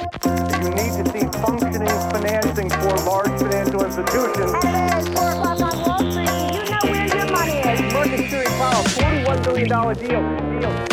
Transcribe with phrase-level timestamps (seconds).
[0.00, 4.52] You need to see functioning financing for large financial institutions.
[4.62, 6.30] Hello, it's 4 o'clock on Wall Street.
[6.54, 7.92] You know where your money is.
[7.92, 10.60] Market Security Powell, $41 billion deal.
[10.60, 10.86] deal.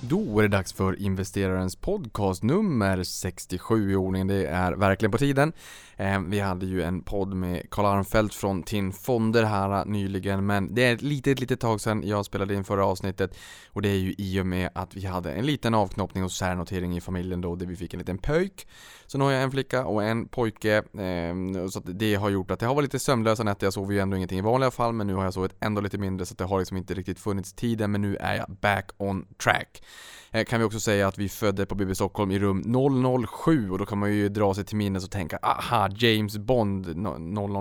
[0.00, 4.26] Då är det dags för investerarens podcast nummer 67 i ordningen.
[4.26, 5.52] Det är verkligen på tiden.
[6.00, 10.46] Ehm, vi hade ju en podd med Karl Armfelt från TIN Fonder här äh, nyligen,
[10.46, 13.38] men det är ett litet, litet tag sedan jag spelade in förra avsnittet
[13.68, 16.96] och det är ju i och med att vi hade en liten avknoppning och särnotering
[16.96, 18.68] i familjen då, där vi fick en liten pöjk.
[19.06, 22.60] Så nu har jag en flicka och en pojke, ehm, så det har gjort att
[22.60, 23.66] det har varit lite sömnlösa nätter.
[23.66, 25.98] Jag sover ju ändå ingenting i vanliga fall, men nu har jag sovit ändå lite
[25.98, 29.26] mindre så det har liksom inte riktigt funnits tiden, men nu är jag back on
[29.42, 29.82] track.
[30.32, 32.62] Eh, kan vi också säga att vi födde på BB Stockholm i rum
[33.26, 36.86] 007 och då kan man ju dra sig till minnes och tänka aha, James Bond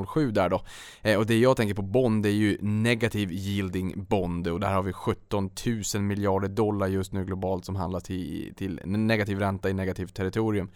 [0.07, 0.61] 007 där då.
[1.01, 4.83] Eh, och det jag tänker på Bond är ju negativ yielding Bond och där har
[4.83, 5.49] vi 17
[5.95, 10.69] 000 miljarder dollar just nu globalt som handlas till, till negativ ränta i negativt territorium.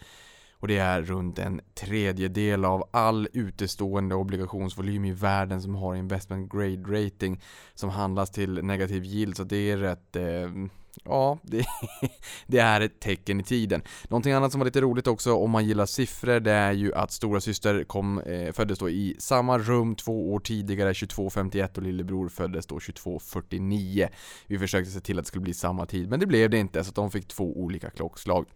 [0.64, 6.52] Och det är runt en tredjedel av all utestående obligationsvolym i världen som har investment
[6.52, 7.40] grade rating
[7.74, 9.36] som handlas till negativ yield.
[9.36, 10.50] Så det är rätt eh,
[11.04, 11.66] Ja, det,
[12.46, 13.82] det, är ett tecken i tiden.
[14.08, 17.12] Någonting annat som var lite roligt också om man gillar siffror det är ju att
[17.12, 22.28] stora syster kom, eh, föddes då i samma rum två år tidigare, 22.51 och lillebror
[22.28, 24.08] föddes då 22.49.
[24.46, 26.84] Vi försökte se till att det skulle bli samma tid men det blev det inte
[26.84, 28.46] så de fick två olika klockslag.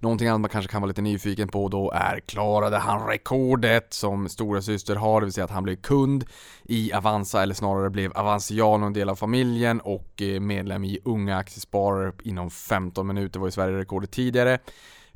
[0.00, 4.28] Någonting annat man kanske kan vara lite nyfiken på då är klarade han rekordet som
[4.28, 6.24] stora syster har, det vill säga att han blev kund
[6.64, 11.36] i Avanza eller snarare blev Avanziano en del av familjen och eh, medlem i Unga
[11.36, 14.58] Aktiesparare inom 15 minuter var ju Sverige rekordet tidigare.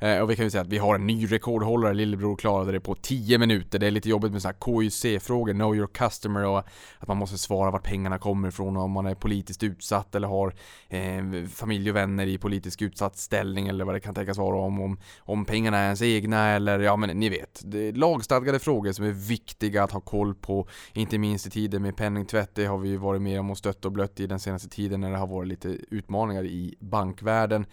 [0.03, 2.79] Eh, och vi kan ju säga att vi har en ny rekordhållare, lillebror klarade det
[2.79, 3.79] på 10 minuter.
[3.79, 6.63] Det är lite jobbigt med sådana här KYC-frågor, know your customer och
[6.99, 10.27] att man måste svara vart pengarna kommer ifrån och om man är politiskt utsatt eller
[10.27, 10.53] har
[10.89, 14.81] eh, familj och vänner i politisk utsatt ställning eller vad det kan tänkas vara om,
[14.81, 17.61] om, om pengarna är ens egna eller ja men ni vet.
[17.65, 21.79] Det är lagstadgade frågor som är viktiga att ha koll på, inte minst i tider
[21.79, 22.55] med penningtvätt.
[22.55, 25.01] Det har vi ju varit med om och stött och blött i den senaste tiden
[25.01, 27.65] när det har varit lite utmaningar i bankvärlden.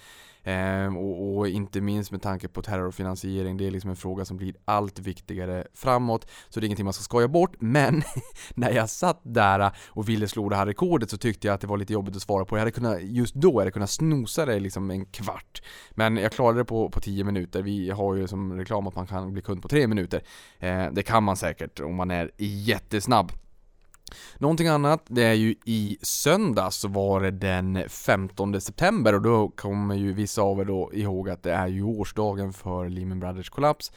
[0.42, 4.36] Eh, och, och, inte minst med tanke på terrorfinansiering, det är liksom en fråga som
[4.36, 6.30] blir allt viktigare framåt.
[6.48, 8.02] Så det är ingenting man ska skoja bort, men
[8.54, 11.66] när jag satt där och ville slå det här rekordet så tyckte jag att det
[11.66, 12.56] var lite jobbigt att svara på.
[12.56, 15.62] Jag hade kunnat, just då hade jag kunnat snosa det liksom en kvart.
[15.90, 17.62] Men jag klarade det på, på 10 minuter.
[17.62, 20.22] Vi har ju som reklam att man kan bli kund på 3 minuter.
[20.58, 23.32] Eh, det kan man säkert om man är jättesnabb.
[24.38, 29.48] Någonting annat, det är ju i söndags så var det den 15 september och då
[29.48, 33.50] kommer ju vissa av er då ihåg att det är ju årsdagen för Lehman Brothers
[33.50, 33.93] kollaps.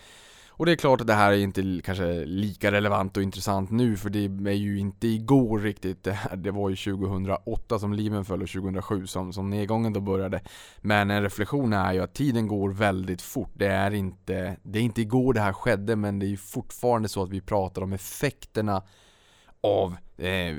[0.56, 3.98] Och det är klart att det här är inte kanske lika relevant och intressant nu
[3.98, 4.20] för det
[4.50, 6.04] är ju inte igår riktigt.
[6.04, 10.00] Det, här, det var ju 2008 som Lehman föll och 2007 som, som nedgången då
[10.00, 10.42] började.
[10.82, 13.52] Men en reflektion är ju att tiden går väldigt fort.
[13.54, 17.10] Det är inte, det är inte igår det här skedde men det är ju fortfarande
[17.10, 18.84] så att vi pratar om effekterna
[19.64, 20.56] av eh,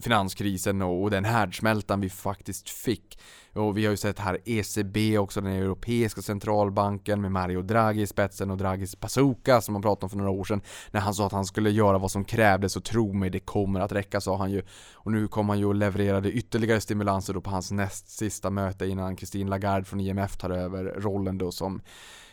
[0.00, 3.18] finanskrisen och, och den härdsmältan vi faktiskt fick.
[3.54, 8.06] Och vi har ju sett här ECB också, den europeiska centralbanken med Mario Draghi i
[8.06, 10.62] spetsen och Draghis bazooka som man pratade om för några år sedan.
[10.90, 13.80] När han sa att han skulle göra vad som krävdes och tro mig, det kommer
[13.80, 14.62] att räcka sa han ju.
[14.92, 18.86] Och nu kom han ju och levererade ytterligare stimulanser då på hans näst sista möte
[18.86, 21.82] innan Christine Lagarde från IMF tar över rollen då som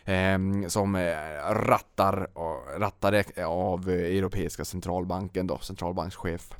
[0.05, 1.01] Ehm, som eh,
[1.51, 2.27] rattar,
[2.79, 6.53] rattade eh, av Europeiska centralbanken då, centralbankschef.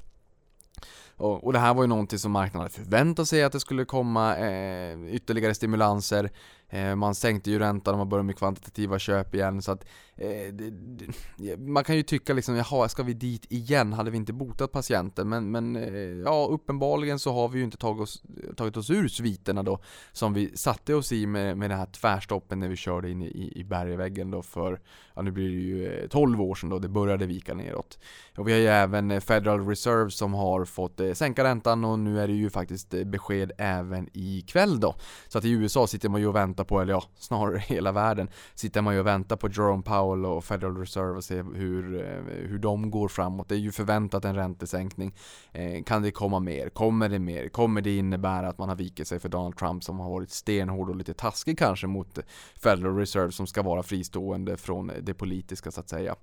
[1.16, 4.38] Och, och, det här var ju någonting som marknaden förväntade sig att det skulle komma
[4.38, 6.30] eh, ytterligare stimulanser.
[6.69, 9.85] Eh, man sänkte ju räntan och man började med kvantitativa köp igen så att
[10.16, 13.94] eh, man kan ju tycka liksom, jaha, ska vi dit igen?
[13.94, 15.29] Hade vi inte botat patienten?
[15.29, 15.94] Men, men eh,
[16.25, 18.24] ja, uppenbarligen så har vi ju inte tagit oss,
[18.58, 19.79] tagit oss ur sviterna då
[20.12, 23.53] som vi satte oss i med, med den här tvärstoppen när vi körde in i,
[23.56, 24.81] i bergväggen då för,
[25.16, 28.00] ja nu blir det ju 12 år sedan då det började vika neråt.
[28.38, 32.28] Och vi har ju även Federal Reserve som har fått sänka räntan och nu är
[32.28, 34.96] det ju faktiskt besked även ikväll då.
[35.28, 37.91] Så att i USA sitter man ju och väntar väntar på, eller ja, snarare hela
[37.91, 41.96] världen, sitter man ju och väntar på Jerome Powell och Federal Reserve och ser hur,
[41.96, 43.50] eh, hur de går framåt.
[43.50, 45.14] Det är ju förväntat en räntesänkning.
[45.52, 46.70] Eh, kan det komma mer?
[46.70, 47.50] Kommer det mer?
[47.50, 50.90] Kommer det innebära att man har vikit sig för Donald Trump som har varit stenhård
[50.90, 52.20] och lite taskig kanske mot
[52.56, 56.16] Federal Reserve som ska vara fristående från det politiska så att säga.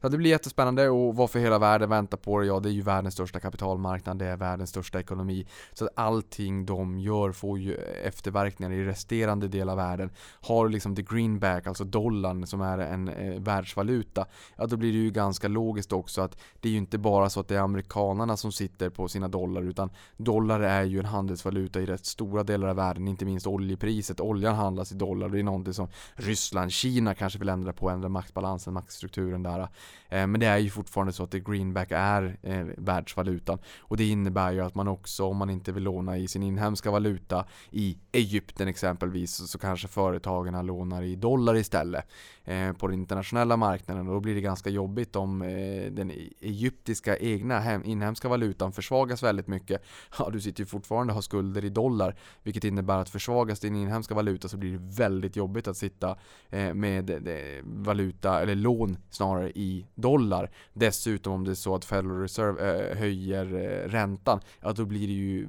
[0.00, 2.46] Så det blir jättespännande och varför hela världen väntar på det?
[2.46, 5.46] Ja, det är ju världens största kapitalmarknad, det är världens största ekonomi.
[5.72, 7.74] Så att allting de gör får ju
[8.04, 10.10] efterverkningar i resterande del av världen världen
[10.40, 14.26] Har du liksom the greenback, alltså dollarn som är en eh, världsvaluta,
[14.56, 17.40] ja då blir det ju ganska logiskt också att det är ju inte bara så
[17.40, 21.80] att det är amerikanarna som sitter på sina dollar utan dollar är ju en handelsvaluta
[21.80, 24.20] i rätt stora delar av världen, inte minst oljepriset.
[24.20, 28.08] Oljan handlas i dollar, det är någonting som Ryssland, Kina kanske vill ändra på, ändra
[28.08, 29.60] maktbalansen, maktstrukturen där.
[30.08, 34.08] Eh, men det är ju fortfarande så att the greenback är eh, världsvalutan och det
[34.08, 37.98] innebär ju att man också, om man inte vill låna i sin inhemska valuta i
[38.12, 42.04] Egypten exempelvis, så kan kanske företagen lånar i dollar istället
[42.44, 46.28] eh, på den internationella marknaden och då blir det ganska jobbigt om eh, den e-,
[46.40, 49.82] egyptiska egna inhemska valutan försvagas väldigt mycket.
[50.18, 53.76] Ja, du sitter ju fortfarande och har skulder i dollar, vilket innebär att försvagas din
[53.76, 56.16] inhemska valuta så blir det väldigt jobbigt att sitta
[56.50, 60.50] eh, med eh, valuta, eller lån snarare, i dollar.
[60.72, 63.44] Dessutom om det är så att Federal Reserve höjer
[63.88, 65.48] räntan, ja då blir det ju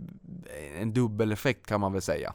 [0.81, 2.33] en dubbeleffekt kan man väl säga.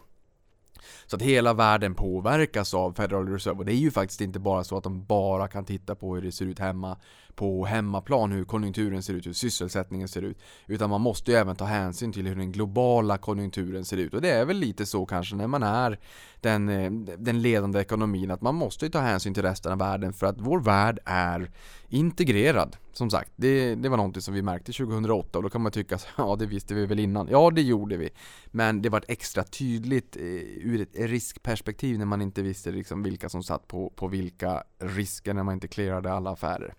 [1.07, 4.65] Så att hela världen påverkas av Federal Reserve och det är ju faktiskt inte bara
[4.65, 6.97] så att de bara kan titta på hur det ser ut hemma
[7.37, 10.39] på hemmaplan, hur konjunkturen ser ut, hur sysselsättningen ser ut.
[10.67, 14.15] Utan man måste ju även ta hänsyn till hur den globala konjunkturen ser ut.
[14.15, 15.99] Och det är väl lite så kanske när man är
[16.41, 20.13] den, eh, den ledande ekonomin att man måste ju ta hänsyn till resten av världen
[20.13, 21.51] för att vår värld är
[21.89, 22.77] integrerad.
[22.93, 25.95] Som sagt, det, det var någonting som vi märkte 2008 och då kan man tycka
[25.95, 27.29] att ja det visste vi väl innan.
[27.31, 28.11] Ja det gjorde vi.
[28.47, 33.29] Men det var extra tydligt eh, ur ett riskperspektiv när man inte visste liksom vilka
[33.29, 36.75] som satt på, på vilka risker när man inte clearade alla affärer.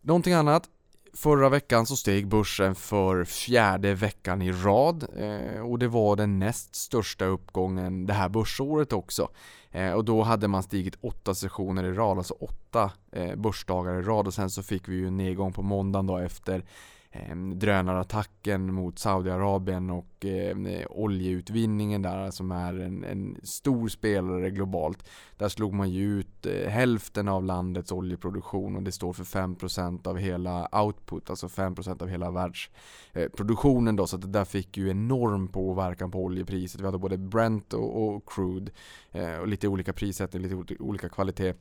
[0.00, 0.68] Någonting annat
[1.16, 6.38] Förra veckan så steg börsen för fjärde veckan i rad eh, och det var den
[6.38, 9.28] näst största uppgången det här börsåret också.
[9.70, 14.02] Eh, och då hade man stigit åtta sessioner i rad, alltså åtta eh, börsdagar i
[14.02, 16.64] rad och sen så fick vi ju en nedgång på måndagen då efter
[17.16, 20.56] Ehm, drönarattacken mot Saudiarabien och eh,
[20.90, 25.08] oljeutvinningen där som är en, en, stor spelare globalt.
[25.36, 30.08] Där slog man ju ut eh, hälften av landets oljeproduktion och det står för 5%
[30.08, 34.06] av hela output, alltså 5% av hela världsproduktionen eh, då.
[34.06, 36.80] Så det där fick ju enorm påverkan på oljepriset.
[36.80, 38.72] Vi hade både Brent och, och crude
[39.12, 41.54] eh, och lite olika prissättning, lite olika kvalitet.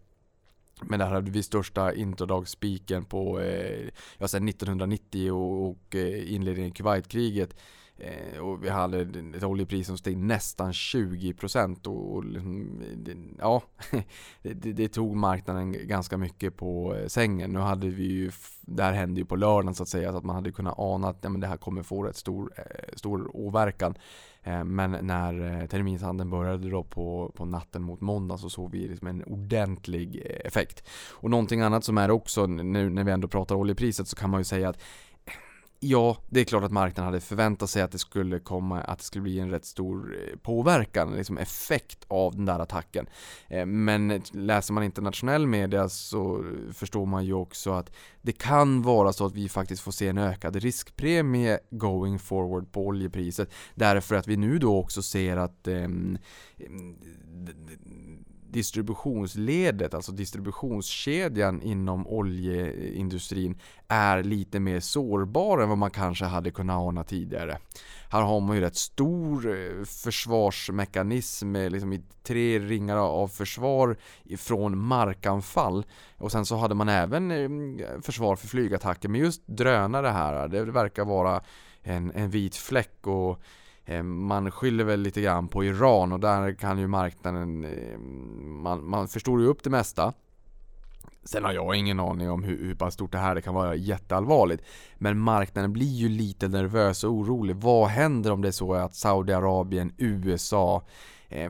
[0.81, 6.71] Men där hade vi största introdagsspiken på, eh, ja, sen 1990 och, och eh, inledningen
[6.71, 7.55] i Kuwaitkriget.
[7.97, 9.01] Eh, och vi hade
[9.37, 13.63] ett oljepris som steg nästan 20% och, och liksom, det, ja,
[14.41, 17.53] det, det, tog marknaden ganska mycket på eh, sängen.
[17.53, 18.31] Nu hade vi ju,
[18.61, 21.07] det här hände ju på lördagen så att säga, så att man hade kunnat ana
[21.07, 23.95] att ja, men det här kommer få rätt stor, eh, stor åverkan.
[24.45, 28.87] Eh, men när eh, terminshandeln började då på, på natten mot måndag så såg vi
[28.87, 30.83] liksom en ordentlig eh, effekt.
[31.11, 34.39] Och någonting annat som är också, nu när vi ändå pratar oljepriset så kan man
[34.39, 34.79] ju säga att
[35.79, 39.05] Ja, det är klart att marknaden hade förväntat sig att det skulle komma, att det
[39.05, 43.07] skulle bli en rätt stor eh, påverkan, liksom effekt av den där attacken.
[43.47, 47.91] Eh, men läser man internationell media så förstår man ju också att
[48.21, 52.85] det kan vara så att vi faktiskt får se en ökad riskpremie going forward på
[52.85, 53.49] oljepriset.
[53.75, 55.87] Därför att vi nu då också ser att eh,
[58.55, 66.77] distributionsledet, alltså distributionskedjan inom oljeindustrin är lite mer sårbar än vad man kanske hade kunnat
[66.77, 67.57] ana tidigare.
[68.09, 73.97] Här har man ju rätt stor eh, försvarsmekanism eh, liksom i tre ringar av försvar
[74.37, 75.85] från markanfall.
[76.17, 79.09] Och sen så hade man även eh, försvar för flygattacker.
[79.09, 81.41] Men just drönare här, det verkar vara
[81.83, 83.41] en, en vit fläck och
[83.85, 87.99] Eh, man skyller väl lite grann på Iran och där kan ju marknaden, eh,
[88.39, 90.13] man, man förstår ju upp det mesta.
[91.23, 93.75] Sen har jag ingen aning om hur, hur pass stort det här det kan vara
[93.75, 94.63] jätteallvarligt.
[94.97, 97.55] Men marknaden blir ju lite nervös och orolig.
[97.55, 100.83] Vad händer om det är så att Saudiarabien, USA,
[101.29, 101.49] eh,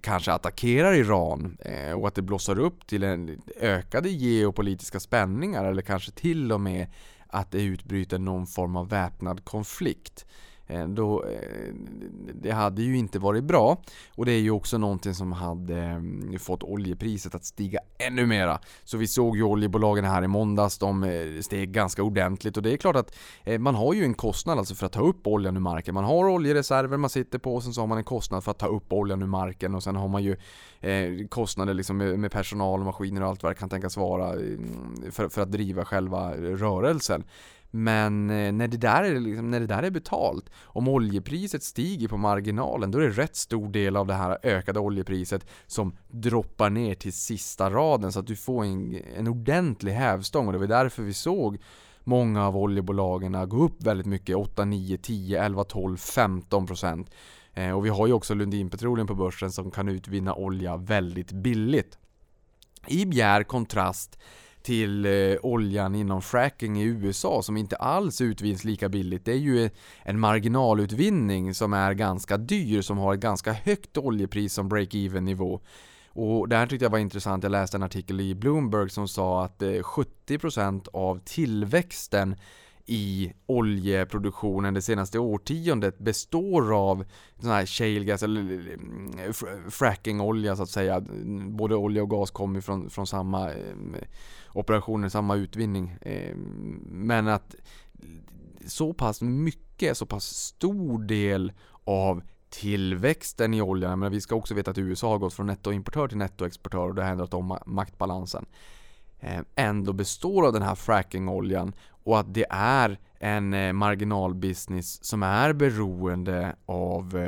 [0.00, 5.82] kanske attackerar Iran eh, och att det blossar upp till en ökade geopolitiska spänningar eller
[5.82, 6.86] kanske till och med
[7.26, 10.26] att det utbryter någon form av väpnad konflikt.
[10.72, 11.74] Eh, då, eh,
[12.34, 16.38] det hade ju inte varit bra och det är ju också någonting som hade mm,
[16.38, 18.60] fått oljepriset att stiga ännu mera.
[18.84, 22.72] Så vi såg ju oljebolagen här i måndags, de eh, steg ganska ordentligt och det
[22.72, 23.16] är klart att
[23.58, 25.94] man har ju en kostnad alltså för att ta upp oljan ur marken.
[25.94, 28.58] Man har oljereserver man sitter på och sen så har man en kostnad för att
[28.58, 30.36] ta upp oljan ur marken och sen har man ju
[31.28, 35.28] kostnader liksom med personal och maskiner och allt vad det kan tänkas vara mm, för,
[35.28, 37.24] för att driva själva rörelsen.
[37.74, 42.08] Men eh, när det, där är liksom, när det där är betalt, om oljepriset stiger
[42.08, 46.70] på marginalen, då är det rätt stor del av det här ökade oljepriset som droppar
[46.70, 50.66] ner till sista raden så att du får en, en ordentlig hävstång och det var
[50.66, 51.58] därför vi såg
[52.04, 57.10] många av oljebolagen gå upp väldigt mycket, 8, 9, 10, 11, 12, 15 procent.
[57.54, 61.32] Eh, och vi har ju också Lundin Petroleum på börsen som kan utvinna olja väldigt
[61.32, 61.98] billigt.
[62.86, 64.18] I bjär kontrast
[64.62, 69.24] till eh, oljan inom fracking i USA som inte alls utvinns lika billigt.
[69.24, 69.70] Det är ju
[70.02, 75.60] en marginalutvinning som är ganska dyr, som har ett ganska högt oljepris som break-even nivå.
[76.14, 77.42] Och det här tyckte jag var intressant.
[77.42, 82.36] Jag läste en artikel i Bloomberg som sa att eh, 70% av tillväxten
[82.86, 87.04] i oljeproduktionen det senaste årtiondet består av
[87.40, 91.00] sån här shale gas eller frackingolja så att säga.
[91.48, 93.76] Både olja och gas kommer från, från samma eh,
[94.52, 95.96] operationer, samma utvinning.
[96.00, 96.36] Eh,
[96.86, 97.54] men att
[98.66, 101.52] så pass mycket, så pass stor del
[101.84, 106.08] av tillväxten i oljan, men vi ska också veta att USA har gått från nettoimportör
[106.08, 108.46] till nettoexportör och det har ändrat om maktbalansen.
[109.20, 111.72] Eh, ändå består av den här frackingoljan
[112.04, 117.18] och att det är en eh, marginalbusiness som är beroende av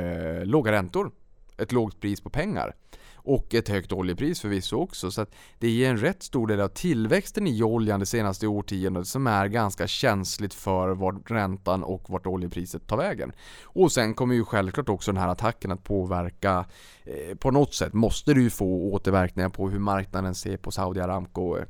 [0.43, 1.11] låga räntor.
[1.57, 2.75] Ett lågt pris på pengar.
[3.25, 5.11] Och ett högt oljepris förvisso också.
[5.11, 9.07] Så att det är en rätt stor del av tillväxten i oljan det senaste årtiondet
[9.07, 13.31] som är ganska känsligt för vart räntan och vart oljepriset tar vägen.
[13.63, 16.65] Och sen kommer ju självklart också den här attacken att påverka
[17.03, 20.99] eh, på något sätt måste du ju få återverkningar på hur marknaden ser på Saudi
[20.99, 21.65] Aramco eh,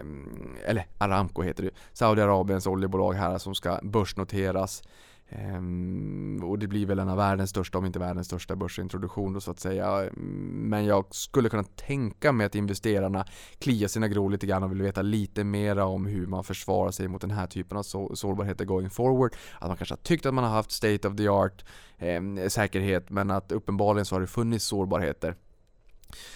[0.00, 4.82] mm, eller Aramco heter det Saudiarabiens oljebolag här som ska börsnoteras
[5.30, 9.40] Um, och det blir väl en av världens största, om inte världens största börsintroduktion då
[9.40, 10.10] så att säga.
[10.14, 13.24] Men jag skulle kunna tänka mig att investerarna
[13.58, 17.08] kliar sina grov lite grann och vill veta lite mera om hur man försvarar sig
[17.08, 19.34] mot den här typen av så sårbarheter going forward.
[19.58, 21.64] Att man kanske har tyckt att man har haft state of the art
[21.98, 25.34] eh, säkerhet men att uppenbarligen så har det funnits sårbarheter.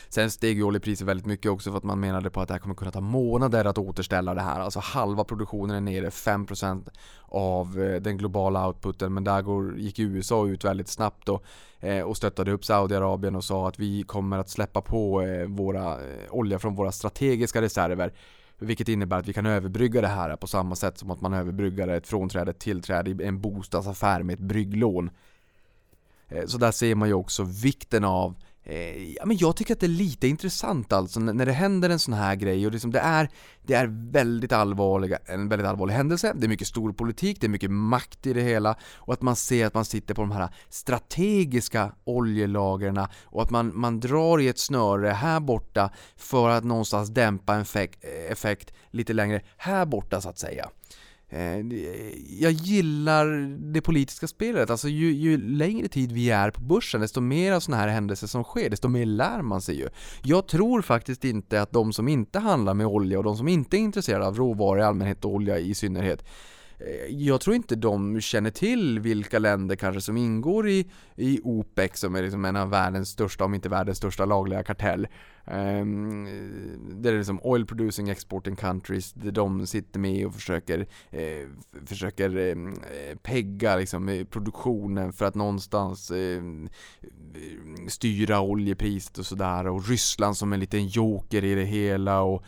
[0.09, 2.59] Sen steg ju oljepriset väldigt mycket också för att man menade på att det här
[2.59, 4.61] kommer kunna ta månader att återställa det här.
[4.61, 6.89] Alltså halva produktionen är nere, 5%
[7.23, 9.15] av eh, den globala outputen.
[9.15, 11.45] Men där går, gick USA ut väldigt snabbt och,
[11.81, 15.93] eh, och stöttade upp Saudiarabien och sa att vi kommer att släppa på eh, våra
[15.93, 18.13] eh, olja från våra strategiska reserver.
[18.59, 21.89] Vilket innebär att vi kan överbrygga det här på samma sätt som att man överbryggar
[21.89, 25.11] ett frånträde, ett tillträde i en bostadsaffär med ett brygglån.
[26.29, 29.81] Eh, så där ser man ju också vikten av Eh, ja, men jag tycker att
[29.81, 32.99] det är lite intressant alltså när det händer en sån här grej och liksom det,
[32.99, 33.31] är,
[33.63, 37.49] det är väldigt allvarliga, en väldigt allvarlig händelse, det är mycket stor politik, det är
[37.49, 40.49] mycket makt i det hela och att man ser att man sitter på de här
[40.69, 47.09] strategiska oljelagren och att man, man drar i ett snöre här borta för att någonstans
[47.09, 50.71] dämpa en effekt, effekt lite längre här borta så att säga.
[51.33, 51.59] Eh,
[52.41, 53.27] jag gillar
[53.73, 57.61] det politiska spelet, alltså ju, ju, längre tid vi är på börsen desto mer av
[57.61, 59.89] sådana här händelser som sker, desto mer lär man sig ju.
[60.23, 63.77] Jag tror faktiskt inte att de som inte handlar med olja och de som inte
[63.77, 66.25] är intresserade av råvaror i allmänhet och olja i synnerhet
[66.79, 71.99] eh, jag tror inte de känner till vilka länder kanske som ingår i, i OPEC
[71.99, 75.07] som är liksom en av världens största, om inte världens största lagliga kartell.
[75.53, 76.29] Um,
[77.03, 81.49] det är liksom oil producing exporting countries, där de sitter med och försöker, eh,
[81.87, 86.43] försöker ehm, eh, pegga liksom, produktionen för att någonstans eh,
[87.89, 92.43] styra oljepriset och sådär och Ryssland som en liten joker i det hela och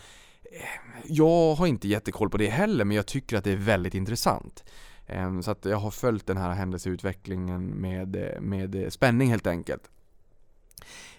[0.52, 0.60] eh,
[1.04, 4.64] jag har inte jättekoll på det heller, men jag tycker att det är väldigt intressant.
[5.06, 9.90] Ehm, så att jag har följt den här händelseutvecklingen med, med spänning helt enkelt.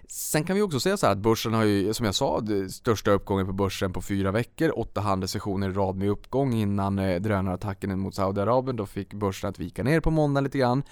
[0.07, 3.45] Sen kan vi också säga så att börsen har ju, som jag sa, största uppgången
[3.45, 8.15] på börsen på fyra veckor, åtta handelssessioner i rad med uppgång innan eh, drönarattacken mot
[8.15, 8.75] Saudiarabien.
[8.75, 10.83] Då fick börsen att vika ner på måndag lite grann.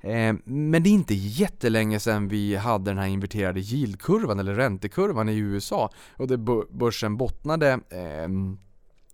[0.00, 5.28] Eh, men det är inte jättelänge sedan vi hade den här inverterade yieldkurvan eller räntekurvan
[5.28, 6.38] i USA och det
[6.70, 8.58] börsen bottnade ehm,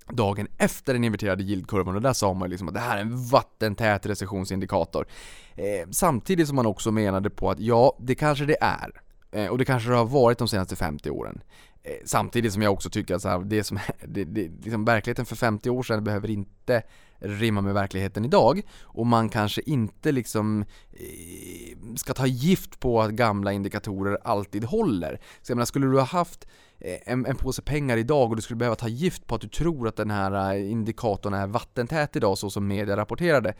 [0.08, 3.26] dagen efter den inverterade yieldkurvan och där sa man liksom att det här är en
[3.26, 5.06] vattentät recessionsindikator.
[5.54, 9.03] Eh, samtidigt som man också menade på att ja, det kanske det är.
[9.34, 11.42] Eh, och det kanske det har varit de senaste 50 åren.
[11.82, 15.26] Eh, samtidigt som jag också tycker att så här, det som, det, det, liksom verkligheten
[15.26, 16.82] för 50 år sedan behöver inte
[17.18, 23.10] rimma med verkligheten idag och man kanske inte liksom eh, ska ta gift på att
[23.10, 25.20] gamla indikatorer alltid håller.
[25.42, 26.48] Så jag menar, skulle du ha haft
[26.78, 29.48] eh, en, en påse pengar idag och du skulle behöva ta gift på att du
[29.48, 33.54] tror att den här eh, indikatorn är vattentät idag så som media rapporterade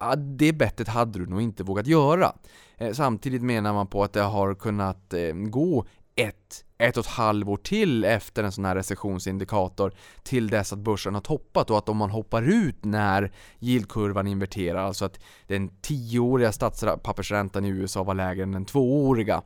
[0.00, 2.32] Ja, det bettet hade du nog inte vågat göra.
[2.76, 5.84] Eh, samtidigt menar man på att det har kunnat eh, gå
[6.16, 11.14] ett, ett och ett halvår till efter en sån här recessionsindikator till dess att börsen
[11.14, 16.52] har toppat och att om man hoppar ut när yieldkurvan inverterar, alltså att den tioåriga
[16.52, 19.42] statspappersräntan i USA var lägre än den tvååriga,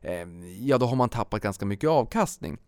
[0.00, 0.28] eh,
[0.60, 2.58] ja då har man tappat ganska mycket avkastning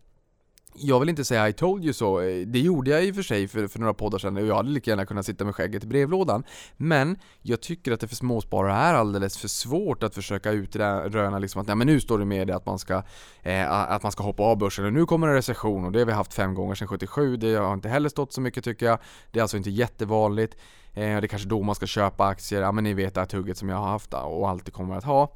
[0.79, 3.21] jag vill inte säga I told you so, eh, det gjorde jag i och för
[3.21, 5.83] sig för, för några poddar sedan och jag hade lika gärna kunnat sitta med skägget
[5.83, 6.43] i brevlådan.
[6.77, 11.61] Men jag tycker att det för småsparare är alldeles för svårt att försöka utröna liksom
[11.61, 13.03] att nej, men nu står det med det att man ska
[13.41, 16.05] eh, att man ska hoppa av börsen och nu kommer en recession och det har
[16.05, 17.37] vi haft fem gånger sedan 77.
[17.37, 18.99] Det har inte heller stått så mycket tycker jag.
[19.31, 20.55] Det är alltså inte jättevanligt.
[20.93, 23.25] Eh, det är kanske då man ska köpa aktier, ja men ni vet det här
[23.25, 25.33] tugget som jag har haft och alltid kommer att ha.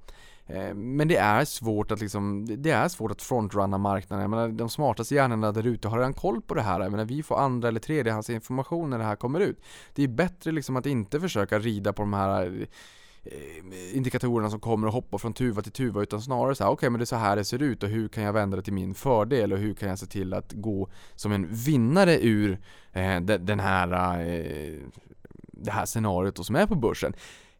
[0.48, 4.21] Eh, men det är svårt att liksom, det är svårt att frontrunna marknaden.
[4.21, 6.79] Jag menar, de smartaste hjärnorna där ute har redan koll på det här.
[6.79, 9.62] Jag menar, vi får andra eller tredjehandsinformation när det här kommer ut.
[9.93, 12.67] Det är bättre liksom att inte försöka rida på de här
[13.24, 16.74] eh, indikatorerna som kommer och hoppar från tuva till tuva utan snarare så här, okej
[16.74, 18.63] okay, men det är så här det ser ut och hur kan jag vända det
[18.63, 22.60] till min fördel och hur kan jag se till att gå som en vinnare ur
[22.91, 24.74] eh, den här eh,
[25.62, 27.13] det här scenariot som är på börsen.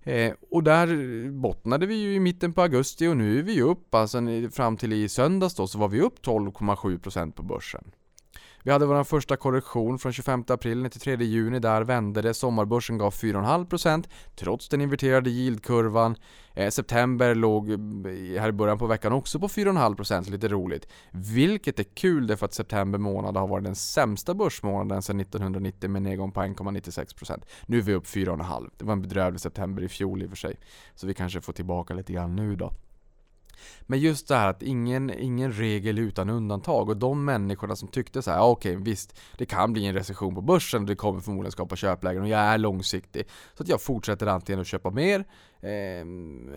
[0.04, 0.88] Eh, och där
[1.32, 4.78] bottnade vi ju i mitten på augusti och nu är vi ju upp, alltså fram
[4.78, 7.92] till i söndags då så var vi upp 12,7% på börsen.
[8.64, 11.60] Vi hade vår första korrektion från 25 april till 3 juni.
[11.60, 12.34] Där vände det.
[12.34, 16.16] Sommarbörsen gav 4,5% trots den inverterade yieldkurvan.
[16.54, 17.78] Eh, september låg eh,
[18.42, 20.88] här i början på veckan också på 4,5% lite roligt.
[21.12, 26.02] Vilket är kul därför att september månad har varit den sämsta börsmånaden sedan 1990 med
[26.02, 27.44] nedgång på 1,96%.
[27.66, 28.70] Nu är vi upp 4,5%.
[28.78, 30.60] Det var en bedrövlig september i fjol i och för sig.
[30.96, 32.74] Så vi kanske får tillbaka lite grann nu då.
[33.82, 38.22] Men just det här att ingen, ingen regel utan undantag och de människorna som tyckte
[38.22, 41.20] så här, okej okay, visst, det kan bli en recession på börsen och det kommer
[41.20, 43.28] förmodligen skapa köplägen och jag är långsiktig.
[43.54, 45.20] Så att jag fortsätter antingen att köpa mer
[45.60, 46.02] eh,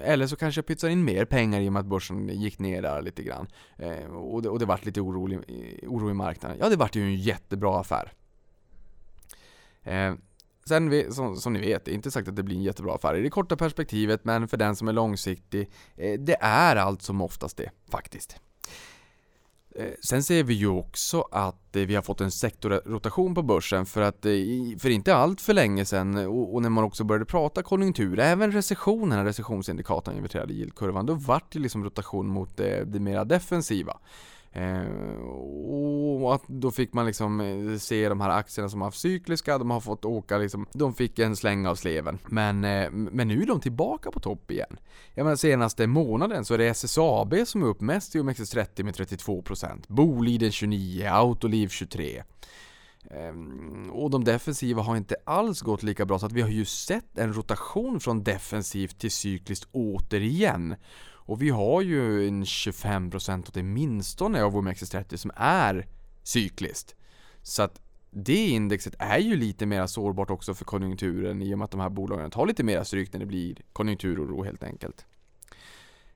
[0.04, 2.82] eller så kanske jag pytsar in mer pengar i och med att börsen gick ner
[2.82, 3.46] där lite grann.
[3.76, 6.56] Eh, och, det, och det vart lite eh, oro i marknaden.
[6.60, 8.12] Ja, det vart ju en jättebra affär.
[9.82, 10.14] Eh,
[10.68, 13.16] Sen, som, som, ni vet, det är inte sagt att det blir en jättebra affär
[13.16, 17.20] i det korta perspektivet, men för den som är långsiktig, eh, det är allt som
[17.20, 18.36] oftast det, faktiskt.
[19.76, 23.86] Eh, sen ser vi ju också att eh, vi har fått en sektorrotation på börsen
[23.86, 24.32] för att eh,
[24.78, 29.24] för inte allt för länge sedan och när man också började prata konjunktur, även recessionen,
[29.24, 33.98] recessionsindikatorn inverterade yieldkurvan, då vart det liksom rotation mot det, det mera defensiva.
[34.54, 35.16] Eh,
[36.22, 39.58] och att då fick man liksom eh, se de här aktierna som har haft cykliska,
[39.58, 42.18] de har fått åka liksom, de fick en släng av sleven.
[42.26, 44.76] Men, eh, men nu är de tillbaka på topp igen.
[45.14, 48.94] Jag menar senaste månaden så är det SSAB som är upp mest i OMXS30 med
[48.94, 52.22] 32%, Boliden 29%, Autoliv 23%.
[53.10, 56.64] Ehm, och de defensiva har inte alls gått lika bra så att vi har ju
[56.64, 60.74] sett en rotation från defensivt till cykliskt återigen.
[61.26, 65.86] Och vi har ju en 25% åtminstone av OMXS30 som är
[66.22, 66.94] cykliskt.
[67.42, 71.64] Så att det indexet är ju lite mer sårbart också för konjunkturen i och med
[71.64, 75.06] att de här bolagen tar lite mer stryk när det blir konjunkturoro helt enkelt.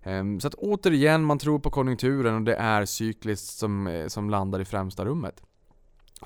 [0.03, 4.31] Ehm, så att återigen, man tror på konjunkturen och det är cykliskt som, eh, som
[4.31, 5.42] landar i främsta rummet.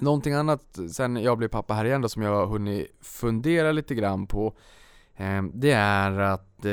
[0.01, 3.95] Någonting annat sen jag blev pappa här igen då som jag har hunnit fundera lite
[3.95, 4.55] grann på
[5.16, 6.72] Ehm, det är att eh,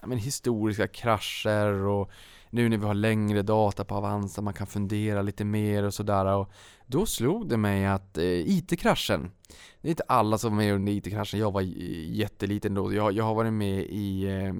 [0.00, 2.10] ja, men historiska krascher och
[2.50, 6.24] nu när vi har längre data på Avanza, man kan fundera lite mer och sådär.
[6.24, 6.52] Och
[6.86, 9.30] då slog det mig att eh, IT-kraschen,
[9.80, 12.92] det är inte alla som var med under IT-kraschen, jag var jätteliten då.
[12.92, 14.54] Jag, jag har varit med i, eh,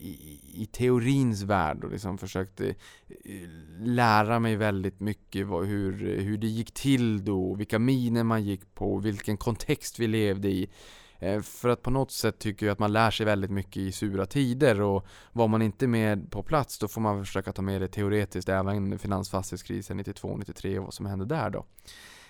[0.00, 3.48] i, i, teorins värld och liksom försökte eh,
[3.80, 8.74] lära mig väldigt mycket vad, hur, hur det gick till då, vilka miner man gick
[8.74, 10.70] på, vilken kontext vi levde i.
[11.18, 13.92] Eh, för att på något sätt tycker jag att man lär sig väldigt mycket i
[13.92, 17.80] sura tider och var man inte med på plats då får man försöka ta med
[17.80, 21.64] det teoretiskt även finansfastighetskrisen 92-93 och vad som hände där då.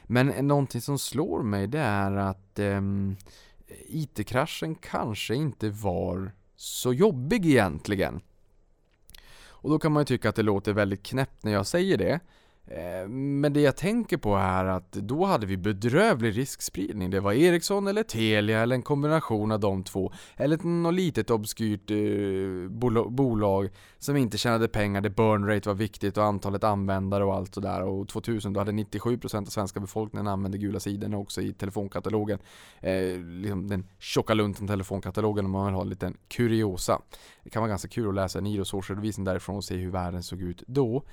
[0.05, 2.81] Men någonting som slår mig det är att eh,
[3.87, 8.21] IT-kraschen kanske inte var så jobbig egentligen.
[9.61, 12.21] Och då kan man ju tycka att det låter väldigt knäppt när jag säger det.
[12.71, 17.11] Eh, men det jag tänker på är att då hade vi bedrövlig riskspridning.
[17.11, 20.13] Det var Ericsson eller Telia eller en kombination av de två.
[20.37, 22.69] Eller något litet obskyrt eh,
[23.11, 27.55] bolag som inte tjänade pengar, där burn rate var viktigt och antalet användare och allt
[27.55, 27.83] sådär.
[27.83, 32.39] Och 2000 då hade 97% av svenska befolkningen använde gula sidorna också i telefonkatalogen.
[32.81, 37.03] Eh, liksom den tjocka lunten telefonkatalogen om man vill ha en liten kuriosa.
[37.45, 40.23] Det kan vara ganska kul att läsa en Iros årsredovisning därifrån och se hur världen
[40.23, 41.05] såg ut då.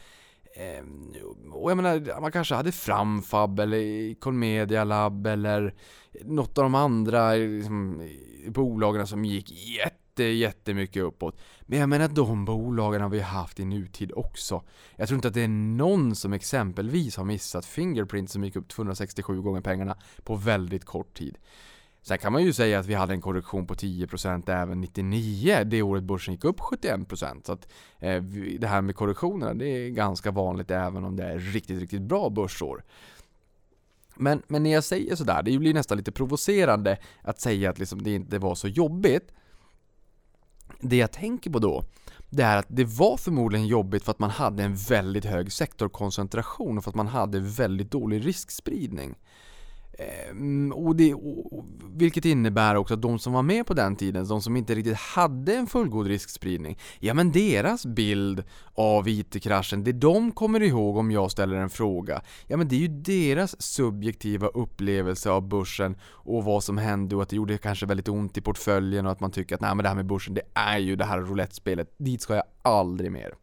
[0.58, 1.14] Ehm,
[1.52, 5.76] och jag menar, man kanske hade Framfab eller Colmedia Lab eller
[6.24, 8.10] något av de andra liksom,
[8.48, 11.40] bolagen som gick jätte, jättemycket uppåt.
[11.62, 14.64] Men jag menar de bolagen har vi haft i nutid också.
[14.96, 18.68] Jag tror inte att det är någon som exempelvis har missat Fingerprint som gick upp
[18.68, 21.38] 267 gånger pengarna på väldigt kort tid.
[22.08, 25.82] Sen kan man ju säga att vi hade en korrektion på 10% även 99, det
[25.82, 27.42] året börsen gick upp 71%.
[27.46, 27.68] Så att
[28.00, 28.24] eh,
[28.60, 32.30] det här med korrektionerna, det är ganska vanligt även om det är riktigt, riktigt bra
[32.30, 32.84] börsår.
[34.16, 38.04] Men, men när jag säger sådär, det blir nästan lite provocerande att säga att liksom
[38.04, 39.32] det inte var så jobbigt.
[40.82, 41.84] Det jag tänker på då,
[42.30, 46.78] det är att det var förmodligen jobbigt för att man hade en väldigt hög sektorkoncentration
[46.78, 49.16] och för att man hade väldigt dålig riskspridning.
[50.00, 54.28] Ehm, och det, och, vilket innebär också att de som var med på den tiden,
[54.28, 59.92] de som inte riktigt hade en fullgod riskspridning, ja men deras bild av IT-kraschen, det
[59.92, 64.48] de kommer ihåg om jag ställer en fråga, ja men det är ju deras subjektiva
[64.48, 68.42] upplevelse av börsen och vad som hände och att det gjorde kanske väldigt ont i
[68.42, 70.96] portföljen och att man tycker att nej men det här med börsen, det är ju
[70.96, 73.34] det här roulette-spelet, dit ska jag aldrig mer.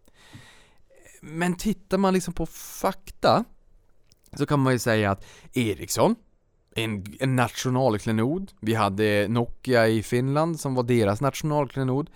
[1.21, 3.45] Men tittar man liksom på fakta
[4.37, 6.17] så kan man ju säga att Ericsson
[6.77, 8.53] en, en nationalklenod.
[8.61, 12.11] Vi hade Nokia i Finland som var deras nationalklenod.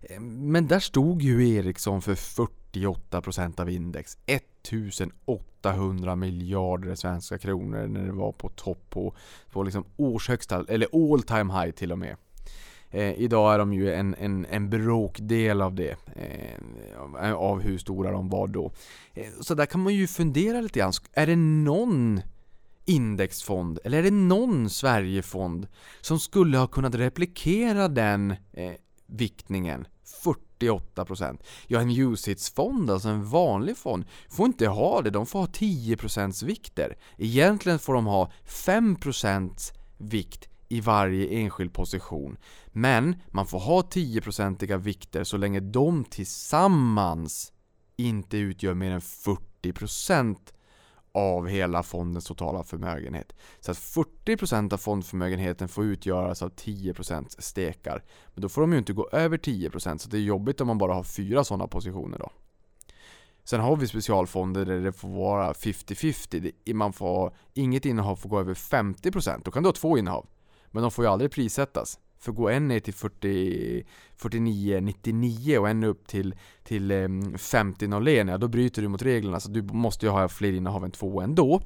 [0.00, 4.18] Eh, men där stod ju Ericsson för 48% av index.
[4.26, 9.14] 1800 miljarder svenska kronor när det var på topp på,
[9.50, 12.16] på liksom årshögsta, eller all time high till och med.
[12.90, 18.10] Eh, idag är de ju en, en, en bråkdel av det, eh, av hur stora
[18.10, 18.72] de var då.
[19.14, 20.92] Eh, så där kan man ju fundera lite grann.
[21.12, 22.20] Är det någon
[22.86, 25.66] indexfond, eller är det någon Sverigefond
[26.00, 28.72] som skulle ha kunnat replikera den eh,
[29.06, 29.86] viktningen?
[30.60, 31.38] 48%.
[31.66, 35.10] Ja, en UCITS-fond, alltså en vanlig fond, får inte ha det.
[35.10, 36.96] De får ha 10% vikter.
[37.18, 42.36] Egentligen får de ha 5% vikt i varje enskild position.
[42.66, 47.52] Men man får ha 10% vikter så länge de tillsammans
[47.96, 50.36] inte utgör mer än 40%
[51.16, 53.32] av hela fondens totala förmögenhet.
[53.60, 58.04] Så att 40% av fondförmögenheten får utgöras av 10% stekar.
[58.34, 60.78] Men då får de ju inte gå över 10% så det är jobbigt om man
[60.78, 62.30] bara har fyra sådana positioner då.
[63.44, 66.74] Sen har vi specialfonder där det får vara 50-50.
[66.74, 69.40] Man får, inget innehav får gå över 50%.
[69.44, 70.26] Då kan du ha två innehav.
[70.70, 71.98] Men de får ju aldrig prissättas.
[72.18, 73.84] För går en ner till 40,
[74.16, 76.92] 49, 99 och en upp till, till
[77.38, 80.84] 50 01, ja då bryter du mot reglerna så du måste ju ha fler innehav
[80.84, 81.62] än två ändå.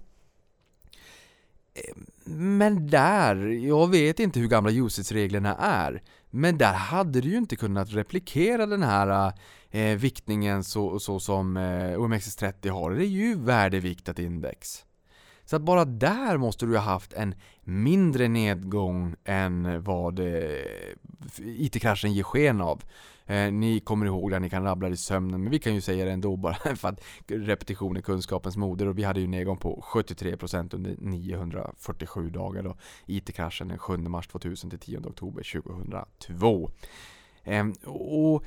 [1.74, 7.38] Eh, men där, jag vet inte hur gamla usage-reglerna är, men där hade du ju
[7.38, 9.32] inte kunnat replikera den här
[9.70, 12.90] eh, viktningen så, så som eh, OMXS30 har.
[12.90, 14.84] Det är ju värdeviktat index.
[15.50, 17.34] Så att bara där måste du ha haft en
[17.64, 20.50] mindre nedgång än vad eh,
[21.38, 22.82] IT-kraschen ger sken av.
[23.26, 26.04] Eh, ni kommer ihåg det, ni kan rabbla i sömnen, men vi kan ju säga
[26.04, 29.84] det ändå bara för att repetition är kunskapens moder och vi hade ju nedgång på
[29.92, 32.76] 73% under 947 dagar då.
[33.06, 36.70] IT-kraschen den 7 mars 2000 till 10 oktober 2002.
[37.44, 38.44] Eh, och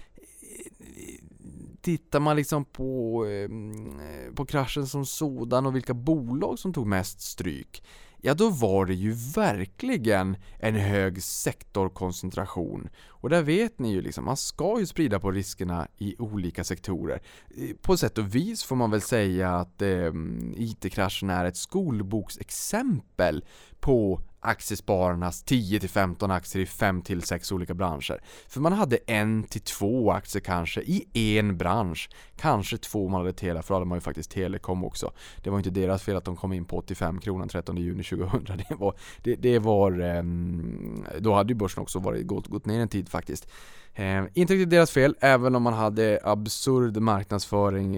[1.81, 6.87] tittar man liksom på, ehm, eh, på kraschen som sådan och vilka bolag som tog
[6.87, 7.83] mest stryk
[8.25, 12.89] ja då var det ju verkligen en hög sektorkoncentration.
[13.07, 17.21] Och där vet ni ju liksom, man ska ju sprida på riskerna i olika sektorer.
[17.57, 20.11] Eh, på sätt och vis får man väl säga att eh,
[20.55, 23.45] IT-kraschen är ett skolboksexempel
[23.79, 28.21] på aktiespararnas 10-15 aktier i 5-6 olika branscher.
[28.47, 32.09] För man hade en till två aktier kanske i en bransch.
[32.35, 35.11] Kanske två man hade Telia, för de har ju faktiskt Telekom också.
[35.43, 38.63] Det var inte deras fel att de kom in på 85 kronor 13 juni 2000.
[38.69, 42.79] Det var, det, det var ehm, då hade ju börsen också varit, gått, gått ner
[42.79, 43.47] en tid faktiskt.
[43.95, 47.97] Eh, inte riktigt deras fel, även om man hade absurd marknadsföring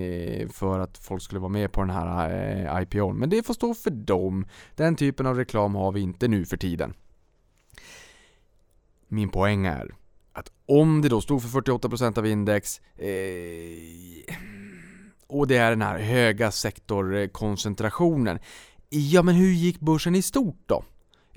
[0.49, 2.29] för att folk skulle vara med på den här
[2.75, 3.17] eh, IPOn.
[3.17, 4.45] Men det får stå för dem.
[4.75, 6.93] Den typen av reklam har vi inte nu för tiden.
[9.07, 9.95] Min poäng är
[10.33, 14.35] att om det då stod för 48% av index eh,
[15.27, 18.39] och det är den här höga sektorkoncentrationen.
[18.89, 20.83] Ja, men hur gick börsen i stort då?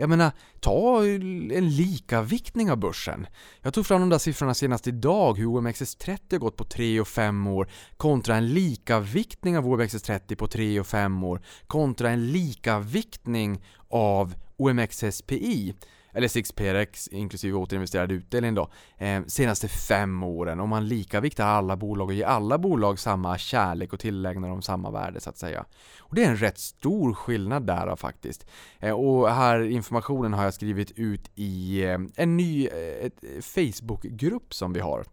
[0.00, 3.26] Jag menar, ta en likaviktning av börsen.
[3.62, 7.08] Jag tog fram de där siffrorna senast idag, hur OMXS30 har gått på 3 och
[7.08, 13.64] 5 år kontra en likaviktning av OMXS30 på 3 och 5 år kontra en likaviktning
[13.88, 15.74] av OMXSPI
[16.12, 20.60] eller 6PRX inklusive återinvesterad utdelning då, eh, senaste fem åren.
[20.60, 24.90] Om man likaviktar alla bolag och ger alla bolag samma kärlek och tillägnar dem samma
[24.90, 25.64] värde så att säga.
[26.00, 28.46] Och det är en rätt stor skillnad där faktiskt.
[28.78, 34.54] Eh, och här informationen har jag skrivit ut i eh, en ny eh, eh, Facebookgrupp
[34.54, 35.04] som vi har.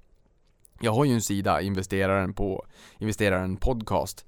[0.79, 2.65] Jag har ju en sida, investeraren på
[2.99, 4.25] investeraren podcast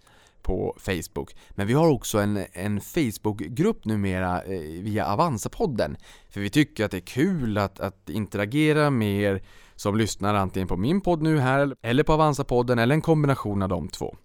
[0.48, 1.36] på Facebook.
[1.50, 5.96] Men vi har också en, en Facebookgrupp numera eh, via Avanza-podden.
[6.30, 9.44] För vi tycker att det är kul att, att interagera med er
[9.76, 13.70] som lyssnar antingen på min podd nu här eller på Avanza-podden eller en kombination av
[13.70, 14.16] de två.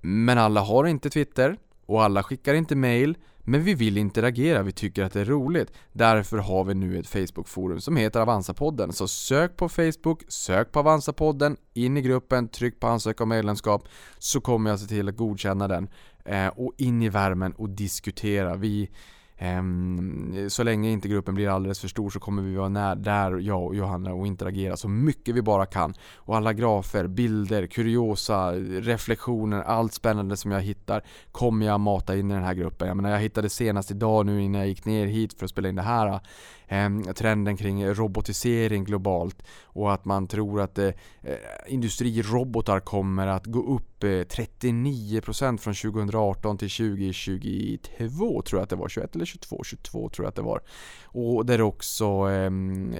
[0.00, 4.72] Men alla har inte Twitter och alla skickar inte mail men vi vill interagera, vi
[4.72, 5.72] tycker att det är roligt.
[5.92, 8.90] Därför har vi nu ett Facebookforum som heter Avanza-podden.
[8.92, 13.88] Så sök på Facebook, sök på Avanza-podden, in i gruppen, tryck på ansöka om medlemskap
[14.18, 15.88] så kommer jag se till att godkänna den.
[16.24, 18.56] Eh, och in i värmen och diskutera.
[18.56, 18.90] Vi
[19.42, 23.38] Ehm, så länge inte gruppen blir alldeles för stor så kommer vi vara när, där,
[23.38, 25.94] jag och Johanna, och interagera så mycket vi bara kan.
[26.16, 31.02] Och alla grafer, bilder, kuriosa, reflektioner, allt spännande som jag hittar
[31.32, 32.88] kommer jag mata in i den här gruppen.
[32.88, 35.68] Jag menar, jag hittade senast idag nu innan jag gick ner hit för att spela
[35.68, 36.20] in det här
[36.72, 43.46] Ehm, trenden kring robotisering globalt och att man tror att eh, eh industrirobotar kommer att
[43.46, 49.24] gå upp eh, 39% från 2018 till 2022 tror jag att det var, 21 eller
[49.24, 50.60] 22, 22 tror jag att det var.
[51.04, 52.50] Och där också eh,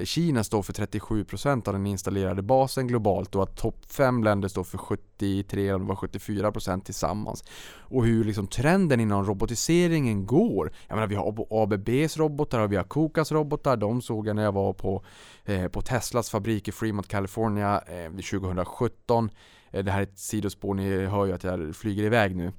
[0.05, 4.65] Kina står för 37% av den installerade basen globalt och att topp 5 länder står
[4.65, 7.45] för 73 eller 74% tillsammans.
[7.93, 10.73] Och hur liksom trenden inom robotiseringen går.
[10.89, 13.62] Jag menar vi har ABBs robotar och vi har Kokas robotar.
[13.63, 15.05] De såg jag när jag var på,
[15.45, 19.31] eh, på Teslas fabrik i Fremont, California eh, 2017.
[19.71, 22.53] Eh, det här är ett sidospår, ni hör ju att jag flyger iväg nu.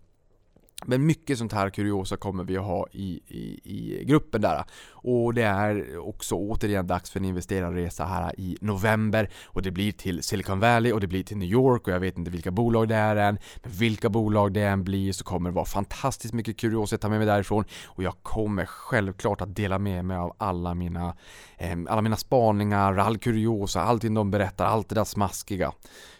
[0.85, 4.63] Men mycket sånt här kuriosa kommer vi att ha i, i, i gruppen där.
[4.91, 9.29] Och det är också återigen dags för en investerarresa här i november.
[9.45, 12.17] Och det blir till Silicon Valley och det blir till New York och jag vet
[12.17, 13.37] inte vilka bolag det är än.
[13.55, 17.09] Men vilka bolag det än blir så kommer det vara fantastiskt mycket kuriosa att ta
[17.09, 17.65] med mig därifrån.
[17.85, 21.15] Och jag kommer självklart att dela med mig av alla mina,
[21.57, 25.71] eh, alla mina spaningar, all kuriosa, allting de berättar, allt det där smaskiga.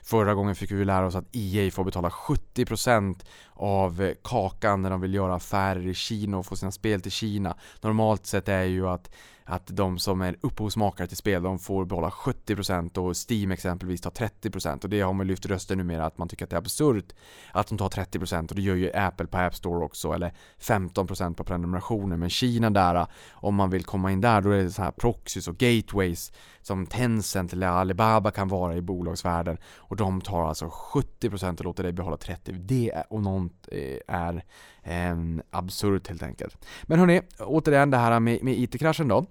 [0.03, 4.89] Förra gången fick vi lära oss att EA får betala 70% av eh, kakan när
[4.89, 7.57] de vill göra affärer i Kina och få sina spel till Kina.
[7.81, 9.11] Normalt sett är ju att
[9.45, 14.11] att de som är upphovsmakare till spel, de får behålla 70% och Steam exempelvis tar
[14.11, 17.13] 30% och det har man lyft röster numera att man tycker att det är absurt
[17.51, 21.33] att de tar 30% och det gör ju Apple på App Store också eller 15%
[21.33, 22.17] på prenumerationer.
[22.17, 25.47] Men Kina där, om man vill komma in där då är det så här proxys
[25.47, 29.57] och gateways som Tencent eller Alibaba kan vara i bolagsvärlden.
[29.77, 33.97] Och de tar alltså 70% och låter dig behålla 30% det är, och något eh,
[34.07, 34.43] är
[34.83, 35.17] eh,
[35.49, 36.65] absurt helt enkelt.
[36.83, 39.25] Men hörni, återigen det här med, med IT-kraschen då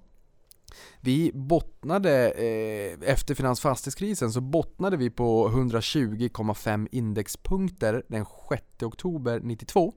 [1.01, 9.93] vi bottnade, eh, efter finansfastighetskrisen så bottnade vi på 120,5 indexpunkter den 6 oktober 92.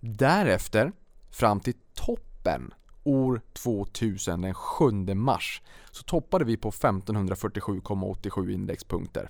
[0.00, 0.92] Därefter,
[1.30, 9.28] fram till toppen år 2000 den 7 mars, så toppade vi på 1547,87 indexpunkter.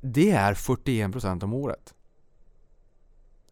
[0.00, 1.93] Det är 41% om året.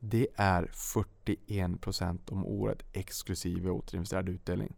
[0.04, 4.74] Det är 41% om året exklusive återinvesterad utdelning.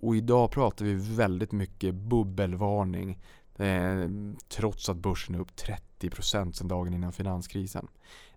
[0.00, 3.18] Och idag pratar vi väldigt mycket bubbelvarning.
[3.56, 4.08] Eh,
[4.48, 5.56] trots att börsen är upp
[6.00, 7.88] 30% sedan dagen innan finanskrisen.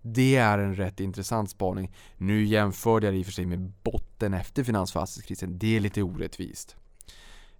[0.02, 1.92] Det är en rätt intressant spaning.
[2.16, 5.58] Nu jämförde jag det i och för sig med botten efter finansfastighetskrisen.
[5.58, 6.76] Det är lite orättvist.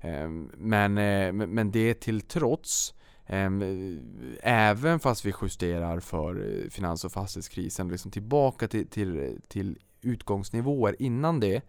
[0.00, 2.94] Eh, men, eh, men det till trots
[3.28, 4.00] Ehm,
[4.42, 10.96] även fast vi justerar för eh, finans och fastighetskrisen liksom tillbaka till, till, till utgångsnivåer
[10.98, 11.62] innan det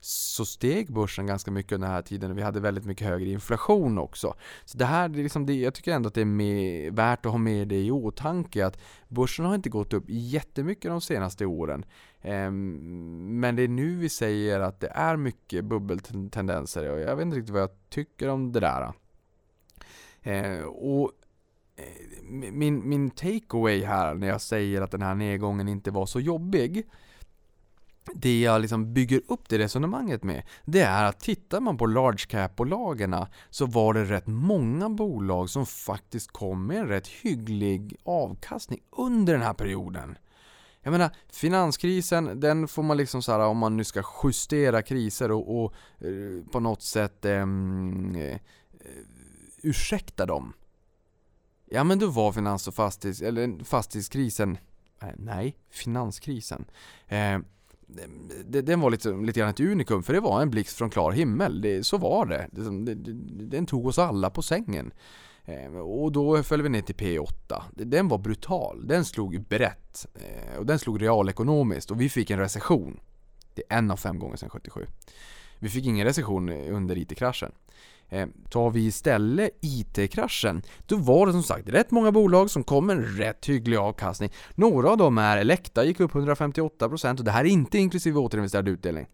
[0.00, 3.28] så steg börsen ganska mycket under den här tiden och vi hade väldigt mycket högre
[3.28, 4.34] inflation också.
[4.64, 7.26] Så det här, det är liksom det, jag tycker ändå att det är med, värt
[7.26, 11.46] att ha med det i åtanke att börsen har inte gått upp jättemycket de senaste
[11.46, 11.84] åren.
[12.22, 17.26] Ehm, men det är nu vi säger att det är mycket bubbeltendenser och jag vet
[17.26, 18.92] inte riktigt vad jag tycker om det där.
[20.26, 21.12] Eh, och
[21.76, 21.84] eh,
[22.52, 26.86] min, min takeaway här när jag säger att den här nedgången inte var så jobbig
[28.14, 32.26] det jag liksom bygger upp det resonemanget med, det är att tittar man på large
[32.28, 33.16] cap-bolagen
[33.50, 39.32] så var det rätt många bolag som faktiskt kom med en rätt hygglig avkastning under
[39.32, 40.18] den här perioden.
[40.82, 45.30] Jag menar, finanskrisen, den får man liksom så här, om man nu ska justera kriser
[45.30, 48.38] och, och eh, på något sätt ehm, eh,
[49.66, 50.52] ursäkta dem.
[51.70, 54.58] Ja men då var finans och fastighets, eller fastighetskrisen,
[55.02, 56.64] eh, nej, finanskrisen.
[57.08, 57.38] Eh,
[58.44, 61.60] den var lite, lite grann ett unikum för det var en blixt från klar himmel.
[61.60, 62.48] Det, så var det.
[62.52, 63.12] det, det
[63.46, 64.92] den tog oss alla på sängen.
[65.44, 67.62] Eh, och då föll vi ner till P8.
[67.70, 68.86] Den var brutal.
[68.86, 70.06] Den slog brett.
[70.14, 73.00] Eh, och den slog realekonomiskt och vi fick en recession.
[73.54, 74.86] Det är en av fem gånger sedan 77.
[75.58, 77.52] Vi fick ingen recession under IT-kraschen.
[78.08, 82.86] Eh, tar vi istället IT-kraschen, då var det som sagt rätt många bolag som kom
[82.86, 84.32] med en rätt hygglig avkastning.
[84.54, 88.68] Några av dem är Elekta gick upp 158% och det här är inte inklusive återinvesterad
[88.68, 89.06] utdelning.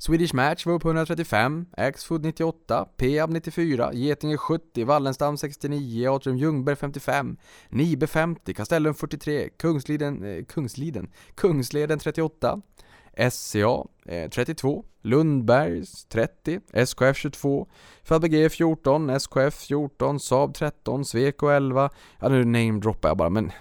[0.00, 6.76] Swedish Match var upp 135, Axfood 98, Peab 94, Getinge 70, Wallenstam 69, Atrium Ljungberg
[6.76, 7.36] 55,
[7.68, 12.60] Nibe 50, Castellum 43, Kungsliden, eh, Kungsliden, Kungsleden 38,
[13.30, 13.84] SCA
[14.30, 17.66] 32, eh, Lundbergs 30, SKF 22,
[18.02, 21.90] Fabege 14, SKF 14, Saab 13, Sweco 11.
[22.20, 23.52] Ja nu namedroppar jag bara men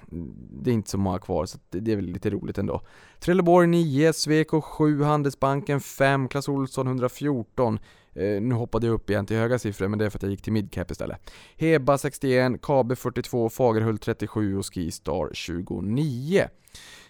[0.51, 2.81] det är inte så många kvar så det är väl lite roligt ändå.
[3.19, 7.79] Trelleborg 9, Sweco 7, Handelsbanken 5, Clas Ohlson 114.
[8.13, 10.31] Eh, nu hoppade jag upp igen till höga siffror men det är för att jag
[10.31, 11.31] gick till midcap istället.
[11.55, 16.47] Heba 61, Kabe 42, Fagerhult 37 och Skistar 29.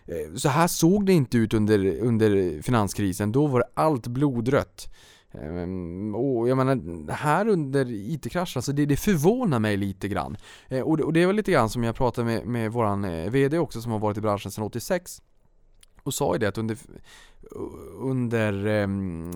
[0.07, 4.93] Eh, så här såg det inte ut under, under finanskrisen, då var allt blodrött.
[5.31, 10.37] Ehm, och jag menar, här under IT-kraschen, alltså det, det förvånar mig lite grann.
[10.67, 13.31] Eh, och det, och det var lite grann som jag pratade med, med våran eh,
[13.31, 15.21] VD också som har varit i branschen sedan 86
[16.03, 16.77] och sa ju det att under,
[17.99, 19.31] under um,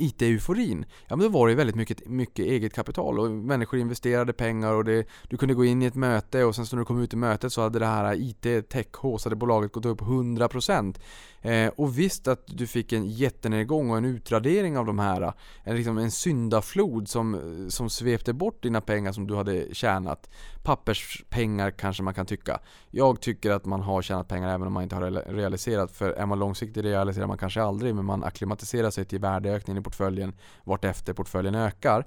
[0.00, 4.72] IT-euforin, ja men då var det väldigt mycket, mycket eget kapital och människor investerade pengar
[4.72, 7.02] och det, du kunde gå in i ett möte och sen så när du kom
[7.02, 11.00] ut i mötet så hade det här IT Tech haussade bolaget gått upp 100%
[11.42, 15.32] eh, och visst att du fick en jättenedgång och en utradering av de här,
[15.64, 20.30] en, liksom en syndaflod som, som svepte bort dina pengar som du hade tjänat.
[20.62, 22.60] Papperspengar kanske man kan tycka.
[22.90, 26.26] Jag tycker att man har tjänat pengar även om man inte har realiserat för är
[26.26, 30.32] man långsiktig realiserar man kanske aldrig men man akklimatiserar sig till värdeökningen i portföljen
[30.64, 32.04] vartefter portföljen ökar.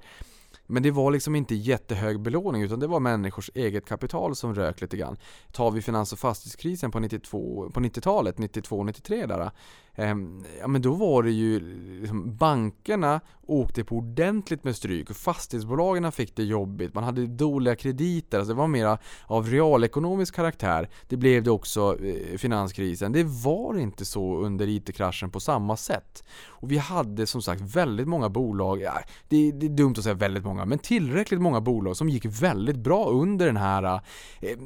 [0.66, 4.80] Men det var liksom inte jättehög belåning utan det var människors eget kapital som rök
[4.80, 5.16] lite grann.
[5.52, 9.50] Tar vi finans och fastighetskrisen på, 92, på 90-talet, 92-93 där.
[9.96, 11.60] Ehm, ja men då var det ju
[12.00, 16.94] liksom, bankerna åkte på ordentligt med stryk och fastighetsbolagen fick det jobbigt.
[16.94, 20.88] Man hade dåliga krediter, alltså det var mera av realekonomisk karaktär.
[21.08, 23.12] Det blev det också eh, finanskrisen.
[23.12, 26.24] Det var inte så under IT-kraschen på samma sätt.
[26.46, 28.92] Och vi hade som sagt väldigt många bolag, ja,
[29.28, 32.76] det, det, är dumt att säga väldigt många, men tillräckligt många bolag som gick väldigt
[32.76, 34.00] bra under den här eh,
[34.40, 34.58] eh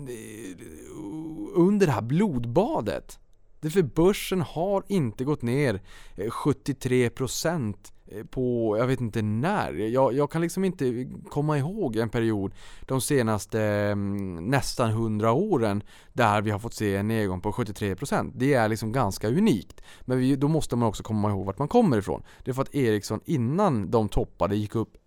[1.55, 3.19] under det här blodbadet.
[3.61, 5.81] Därför börsen har inte gått ner
[6.17, 7.75] eh, 73%
[8.07, 9.73] eh, på, jag vet inte när.
[9.73, 12.55] Jag, jag, kan liksom inte komma ihåg en period
[12.87, 18.33] de senaste mm, nästan 100 åren där vi har fått se en nedgång på 73%.
[18.35, 19.81] Det är liksom ganska unikt.
[20.01, 22.23] Men vi, då måste man också komma ihåg vart man kommer ifrån.
[22.45, 24.98] Det är för att Ericsson innan de toppade gick upp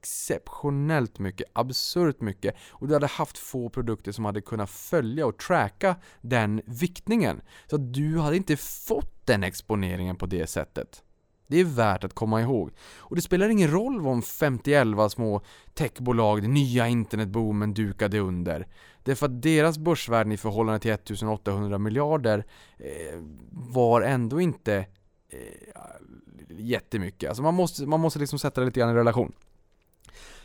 [0.00, 5.38] exceptionellt mycket, absurt mycket och du hade haft få produkter som hade kunnat följa och
[5.38, 7.40] tracka den viktningen.
[7.66, 11.02] Så att du hade inte fått den exponeringen på det sättet.
[11.46, 12.70] Det är värt att komma ihåg.
[12.96, 15.42] Och det spelar ingen roll om 51 små
[15.74, 18.66] techbolag, den nya internetboomen dukade under.
[19.04, 22.46] Det är för att deras börsvärden i förhållande till 1800 miljarder
[22.78, 24.76] eh, var ändå inte
[25.28, 25.38] eh,
[26.48, 27.28] jättemycket.
[27.28, 29.32] Alltså man måste, man måste liksom sätta det lite grann i relation.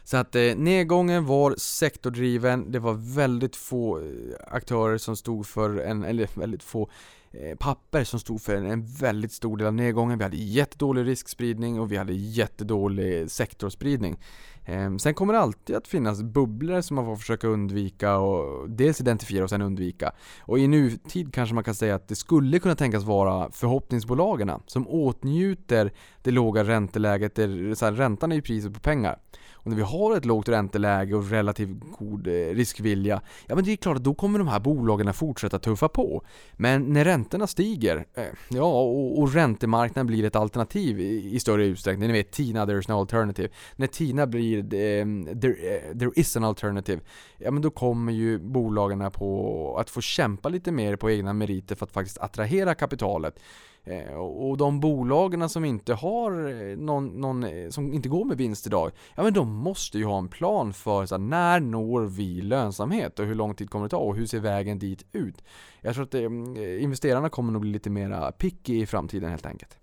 [0.05, 4.05] Så att eh, nedgången var sektordriven, det var väldigt få eh,
[4.47, 6.89] aktörer som stod för en, eller väldigt få
[7.31, 10.17] eh, papper som stod för en, en, väldigt stor del av nedgången.
[10.17, 14.17] Vi hade jättedålig riskspridning och vi hade jättedålig sektorspridning.
[14.65, 19.01] Eh, sen kommer det alltid att finnas bubblor som man får försöka undvika och dels
[19.01, 20.11] identifiera och sen undvika.
[20.39, 24.87] Och i nutid kanske man kan säga att det skulle kunna tänkas vara förhoppningsbolagen som
[24.87, 25.91] åtnjuter
[26.21, 29.19] det låga ränteläget, där, så här, räntan är ju priset på pengar.
[29.65, 33.71] Och när vi har ett lågt ränteläge och relativt god eh, riskvilja, ja men det
[33.71, 36.23] är klart att då kommer de här bolagen att fortsätta tuffa på.
[36.54, 41.65] Men när räntorna stiger, eh, ja och, och räntemarknaden blir ett alternativ i, i, större
[41.65, 43.49] utsträckning, ni vet TINA, there's no alternative.
[43.75, 47.01] När TINA blir ehm, there, eh, there is an alternative,
[47.38, 51.75] ja men då kommer ju bolagen på att få kämpa lite mer på egna meriter
[51.75, 53.39] för att faktiskt attrahera kapitalet.
[53.86, 58.38] Eh, och de bolagen som inte har eh, någon, någon, eh, som inte går med
[58.38, 62.02] vinst idag, ja men de måste ju ha en plan för så här, när når
[62.02, 65.43] vi lönsamhet och hur lång tid kommer det ta och hur ser vägen dit ut?
[65.82, 69.30] Jag tror att eh, mm, eh investerarna kommer nog bli lite mera picky i framtiden
[69.30, 69.78] helt enkelt.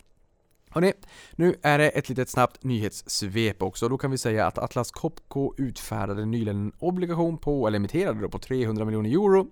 [0.69, 0.93] Hörrni,
[1.31, 3.89] nu är det ett litet snabbt nyhetssvep också.
[3.89, 8.29] Då kan vi säga att Atlas Copco utfärdade nyligen en obligation på, eller emitterade då
[8.29, 9.47] på 300 miljoner euro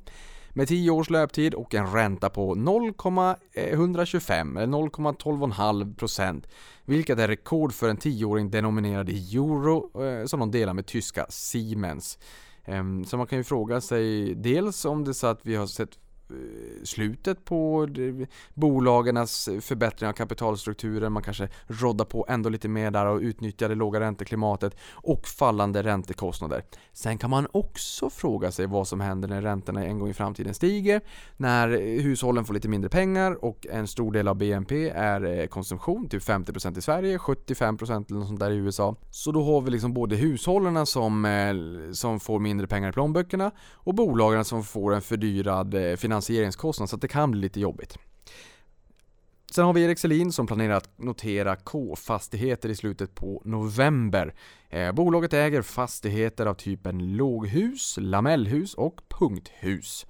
[0.54, 6.44] med 10 års löptid och en ränta på 0,125 eh, eller 0,12,5%
[6.86, 11.26] vilket är rekord för en 10-åring denominerad i euro eh, som de delar med tyska
[11.30, 12.20] Siemens.
[12.66, 15.68] Ehm, så man kan ju fråga sig dels om det är så att vi har
[15.68, 16.00] sett
[16.32, 17.88] Eh, slutet på
[18.54, 23.76] bolagens förbättring av kapitalstrukturen, man kanske roddar på ändå lite mer där och utnyttjar det
[23.76, 26.64] låga ränteklimatet och fallande räntekostnader.
[26.94, 30.54] Sen kan man också fråga sig vad som händer när räntorna en gång i framtiden
[30.54, 31.02] stiger,
[31.38, 31.70] när
[32.02, 36.24] hushållen får lite mindre pengar och en stor del av BNP är eh, konsumtion, typ
[36.24, 38.96] 50% i Sverige, 75% eller något sånt där i USA.
[39.10, 41.54] Så då har vi liksom både hushållen som, eh,
[41.94, 46.96] som får mindre pengar i plånböckerna och bolagen som får en fördyrad finans finansieringskostnad så
[46.96, 47.98] att det kan bli lite jobbigt.
[49.52, 54.34] Sen har vi Erik Selin som planerar att notera K-fastigheter i slutet på november.
[54.70, 60.06] Eh, bolaget äger fastigheter av typen låghus, lamellhus och punkthus.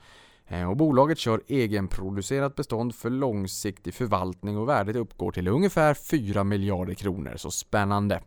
[0.48, 6.44] Eh, och bolaget kör egenproducerat bestånd för långsiktig förvaltning och värdet uppgår till ungefär 4
[6.44, 8.22] miljarder kronor, så spännande.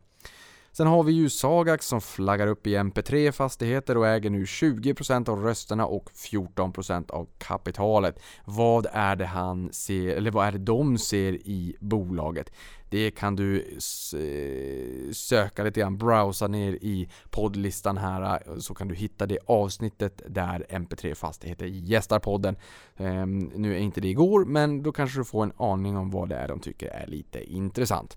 [0.77, 5.29] Sen har vi ju Sagax som flaggar upp i MP3 Fastigheter och äger nu 20%
[5.29, 8.19] av rösterna och 14% av kapitalet.
[8.45, 12.53] Vad är det han ser, eller vad är det de ser i bolaget?
[12.91, 18.95] Det kan du eh, söka lite grann, browsa ner i poddlistan här så kan du
[18.95, 22.57] hitta det avsnittet där MP3 Fastigheter gästar podden.
[22.97, 26.29] Ehm, nu är inte det igår, men då kanske du får en aning om vad
[26.29, 28.17] det är de tycker är lite intressant.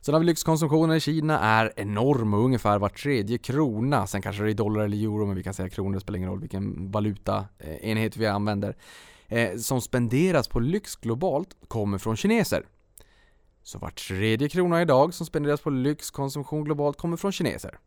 [0.00, 4.42] Sen har vi lyxkonsumtionen i Kina är enorm och ungefär var tredje krona, sen kanske
[4.42, 6.90] det är dollar eller euro men vi kan säga kronor, det spelar ingen roll vilken
[6.90, 8.76] valutaenhet eh, vi använder,
[9.28, 12.66] eh, som spenderas på lyx globalt kommer från kineser.
[13.62, 17.78] Så var tredje krona idag som spenderas på lyxkonsumtion globalt kommer från kineser.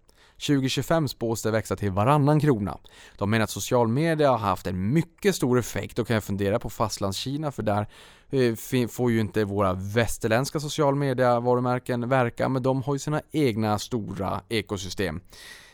[0.48, 2.78] 2025 spås det växa till varannan krona.
[3.18, 6.60] De menar att social media har haft en mycket stor effekt och kan jag fundera
[6.60, 7.88] på fastlandskina för där
[8.30, 13.22] eh, får ju inte våra västerländska social media varumärken verka men de har ju sina
[13.32, 15.22] egna stora ekosystem.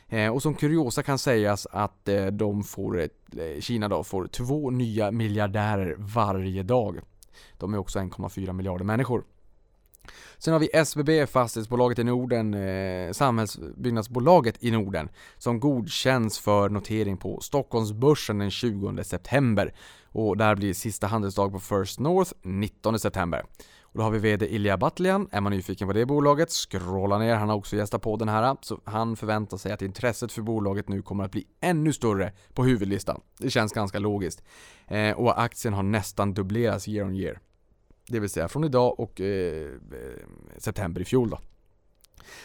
[0.10, 3.10] Eh, och som kuriosa kan sägas att eh, de får,
[3.60, 7.00] Kina då får två nya miljardärer varje dag.
[7.58, 9.24] De är också 1,4 miljarder människor.
[10.38, 17.18] Sen har vi SBB, fastighetsbolaget i Norden, eh, samhällsbyggnadsbolaget i Norden, som godkänns för notering
[17.18, 19.74] på Stockholmsbörsen den 20 september.
[20.12, 23.44] Och där blir sista handelsdag på First North 19 september.
[23.82, 25.28] Och då har vi VD Ilja Batljan.
[25.32, 27.36] Är man nyfiken på det bolaget, scrolla ner.
[27.36, 28.58] Han har också gästat på den här.
[28.62, 32.64] Så han förväntar sig att intresset för bolaget nu kommer att bli ännu större på
[32.64, 33.22] huvudlistan.
[33.40, 34.44] Det känns ganska logiskt.
[34.88, 37.40] Eh, och aktien har nästan dubblerats year on year.
[38.08, 39.70] Det vill säga från idag och eh, eh,
[40.58, 41.40] september i fjol då.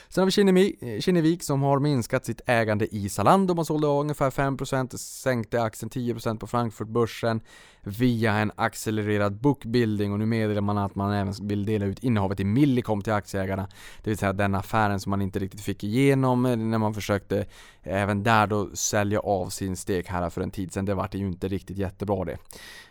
[0.08, 3.54] Sen har vi eh, Kinnevik som har minskat sitt ägande i Zalando.
[3.54, 7.40] Man sålde ungefär 5%, sänkte aktien 10% på Frankfurtbörsen
[7.84, 12.40] via en accelererad bookbuilding och nu meddelar man att man även vill dela ut innehavet
[12.40, 13.68] i Millicom till aktieägarna.
[14.02, 17.38] Det vill säga den affären som man inte riktigt fick igenom eh, när man försökte
[17.82, 20.84] eh, även där då sälja av sin stek här för en tid sedan.
[20.84, 22.38] Det vart ju inte riktigt jättebra det.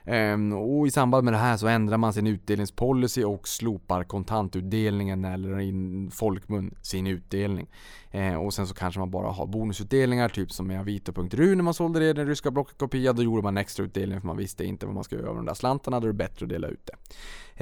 [0.05, 5.25] Ehm, och i samband med det här så ändrar man sin utdelningspolicy och slopar kontantutdelningen
[5.25, 7.67] eller i folkmun sin utdelning.
[8.11, 11.73] Ehm, och sen så kanske man bara har bonusutdelningar, typ som med Avito.ru när man
[11.73, 13.13] sålde det, den ryska blocket kopia.
[13.13, 15.45] Då gjorde man extra utdelning för man visste inte vad man ska göra med de
[15.45, 15.99] där slantarna.
[15.99, 16.95] Då är det bättre att dela ut det.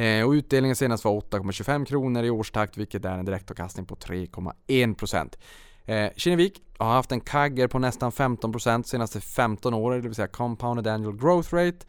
[0.04, 5.38] Eh, och utdelningen senast var 8,25 kronor i årstakt, vilket är en direktavkastning på 3,1%.
[5.86, 10.28] Eh, Kinnevik har haft en kagger på nästan 15% senaste 15 åren, det vill säga
[10.28, 11.86] compounded annual growth rate.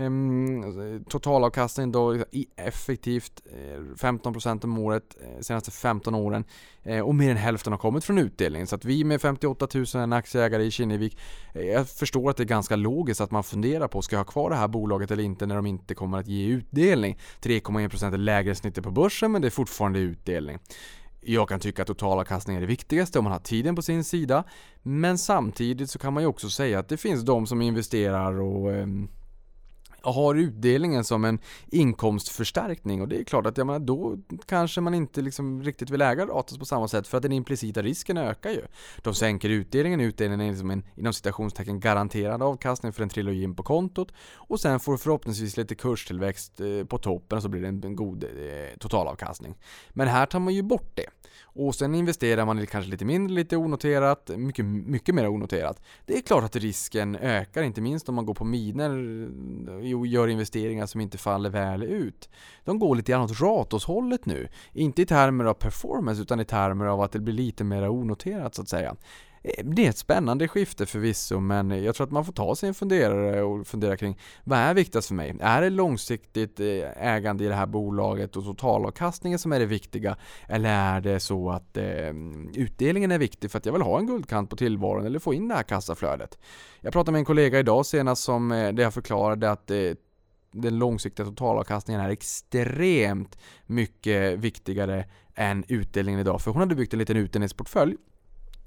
[0.00, 2.24] Ehm, alltså, totalavkastning då
[2.56, 6.44] effektivt eh, 15% om året de senaste 15 åren
[6.82, 8.66] eh, och mer än hälften har kommit från utdelning.
[8.66, 11.18] Så att vi med 58 000 aktieägare i Kinnevik,
[11.52, 14.50] jag förstår att det är ganska logiskt att man funderar på, ska jag ha kvar
[14.50, 17.18] det här bolaget eller inte när de inte kommer att ge utdelning?
[17.40, 20.58] 3,1% är lägre snittet på börsen men det är fortfarande utdelning.
[21.20, 24.44] Jag kan tycka att totalavkastning är det viktigaste om man har tiden på sin sida.
[24.82, 28.72] Men samtidigt så kan man ju också säga att det finns de som investerar och
[28.72, 29.08] ehm,
[30.12, 34.94] har utdelningen som en inkomstförstärkning och det är klart att jag menar, då kanske man
[34.94, 38.50] inte liksom riktigt vill äga Ratos på samma sätt för att den implicita risken ökar
[38.50, 38.62] ju.
[39.02, 43.54] De sänker utdelningen, utdelningen är liksom en inom citationstecken garanterad avkastning för den trillar in
[43.54, 47.62] på kontot och sen får du förhoppningsvis lite kurstillväxt eh, på toppen och så blir
[47.62, 48.30] det en god eh,
[48.78, 49.58] totalavkastning.
[49.90, 51.06] Men här tar man ju bort det.
[51.42, 55.82] Och sen investerar man kanske lite mindre, lite onoterat, mycket, mycket mer onoterat.
[56.06, 58.90] Det är klart att risken ökar, inte minst om man går på miner
[59.84, 62.28] eh, och gör investeringar som inte faller väl ut.
[62.64, 64.48] De går lite grann åt Ratos-hållet nu.
[64.72, 68.54] Inte i termer av performance, utan i termer av att det blir lite mer onoterat
[68.54, 68.96] så att säga.
[69.42, 72.68] Eh, det är ett spännande skifte förvisso men jag tror att man får ta sig
[72.68, 75.36] en funderare och fundera kring vad är viktigast för mig?
[75.40, 80.16] Är det långsiktigt eh, ägande i det här bolaget och totalavkastningen som är det viktiga?
[80.48, 82.12] Eller är det så att eh,
[82.54, 85.48] utdelningen är viktig för att jag vill ha en guldkant på tillvaron eller få in
[85.48, 86.38] det här kassaflödet?
[86.80, 89.78] Jag pratade med en kollega idag senast som eh, där jag förklarade att eh,
[90.52, 96.40] den långsiktiga totalavkastningen är extremt mycket viktigare än utdelningen idag.
[96.40, 97.96] För hon hade byggt en liten utdelningsportfölj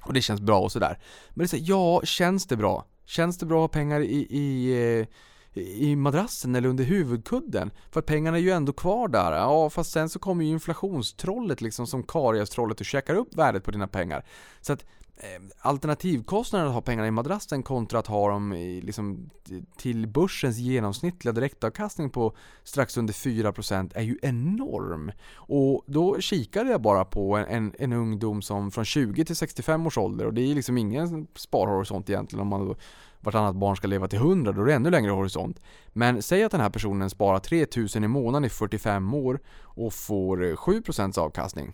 [0.02, 1.00] och det känns bra och sådär.
[1.30, 2.86] Men det är så, ja, känns det bra?
[3.06, 5.08] Känns det bra att ha pengar i, i eh,
[5.54, 7.72] i madrassen eller under huvudkudden.
[7.92, 9.32] För att pengarna är ju ändå kvar där.
[9.32, 13.72] Ja, fast sen så kommer ju inflationstrollet liksom som kariastrollet och käkar upp värdet på
[13.72, 14.26] dina pengar.
[14.62, 14.86] Så att
[15.24, 19.30] Ehm, alternativkostnaden att ha pengarna i madrassen kontra att ha dem i, liksom,
[19.78, 25.12] till börsens genomsnittliga direktavkastning på strax under 4% är ju enorm.
[25.36, 29.88] Och då kikade jag bara på en, en, en ungdom som från 20 till 65
[29.88, 32.76] års ålder och det är liksom ingen sparhorisont egentligen om man då
[33.20, 35.60] vartannat barn ska leva till 100, då är det ännu längre horisont.
[35.88, 40.38] Men säg att den här personen sparar 3000 i månaden i 45 år och får
[40.56, 41.74] 7% avkastning.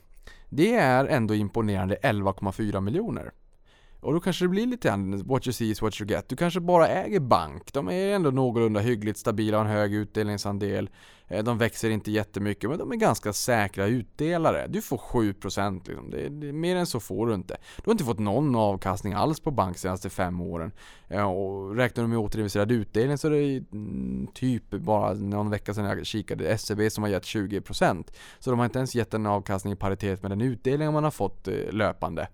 [0.50, 3.32] Det är ändå imponerande 11,4 miljoner.
[4.00, 6.30] Och då kanske det blir lite grann what you see is what you get.
[6.30, 7.74] Du kanske bara äger bank.
[7.74, 10.90] De är ändå någorlunda hyggligt stabila och har en hög utdelningsandel.
[11.28, 14.68] Eh, de växer inte jättemycket men de är ganska säkra utdelare.
[14.68, 16.10] Du får 7% liksom.
[16.10, 17.58] det, det, mer än så får du inte.
[17.78, 20.72] Du har inte fått någon avkastning alls på bank de senaste fem åren.
[21.08, 25.74] Eh, och räknar du med återinvesterad utdelning så är det mm, typ bara någon vecka
[25.74, 28.08] sedan jag kikade SEB som har gett 20%.
[28.40, 31.12] Så de har inte ens gett en avkastning i paritet med den utdelning man har
[31.12, 32.28] fått eh, löpande.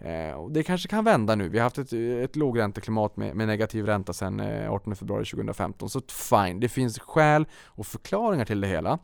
[0.00, 1.48] Eh, och det kanske kan vända nu.
[1.48, 5.90] Vi har haft ett, ett lågränteklimat med, med negativ ränta sedan eh, 18 februari 2015.
[5.90, 8.98] Så fine, det finns skäl och förklaringar till det hela.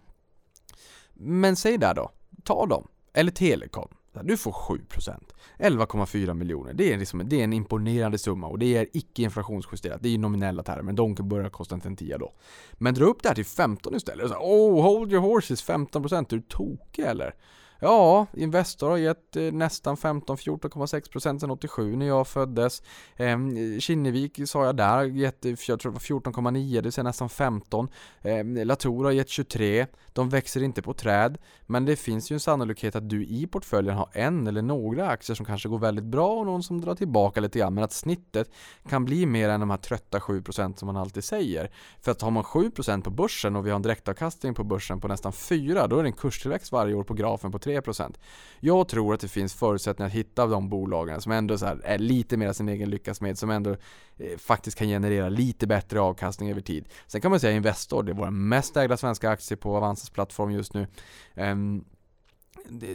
[1.15, 2.11] Men säg där då,
[2.45, 2.89] ta dem.
[3.13, 3.89] Eller telekom.
[4.23, 5.21] Du får 7%.
[5.59, 6.73] 11,4 miljoner.
[6.73, 10.03] Det är, liksom, det är en imponerande summa och det är icke inflationsjusterat.
[10.03, 10.93] Det är nominella termer.
[10.93, 12.33] De kan börja kosta en tia då.
[12.73, 14.29] Men dra upp det här till 15 istället.
[14.29, 16.17] Så, oh, hold your horses, 15%.
[16.17, 17.35] Är du tokig eller?
[17.81, 22.83] Ja, Investor har gett eh, nästan 15, 14,6% sedan 87 när jag föddes.
[23.17, 23.39] Eh,
[23.79, 27.89] Kinnevik sa jag där, gett, eh, jag tror det 14,9, det vill säga nästan 15.
[28.23, 29.87] Eh, Latour har gett 23.
[30.13, 33.97] De växer inte på träd, men det finns ju en sannolikhet att du i portföljen
[33.97, 37.41] har en eller några aktier som kanske går väldigt bra och någon som drar tillbaka
[37.41, 38.51] lite grann, men att snittet
[38.89, 41.71] kan bli mer än de här trötta 7% som man alltid säger.
[42.01, 45.09] För att har man 7% på börsen och vi har en direktavkastning på börsen på
[45.09, 48.15] nästan 4, då är det en kurstillväxt varje år på grafen på 3%.
[48.61, 52.37] Jag tror att det finns förutsättningar att hitta de bolagen som ändå så är lite
[52.37, 53.71] mer sin egen lyckas med, som ändå
[54.17, 56.89] eh, faktiskt kan generera lite bättre avkastning över tid.
[57.07, 60.51] Sen kan man säga Investor, det är vår mest ägda svenska aktie på Avanzas plattform
[60.51, 60.87] just nu.
[61.35, 61.85] Um,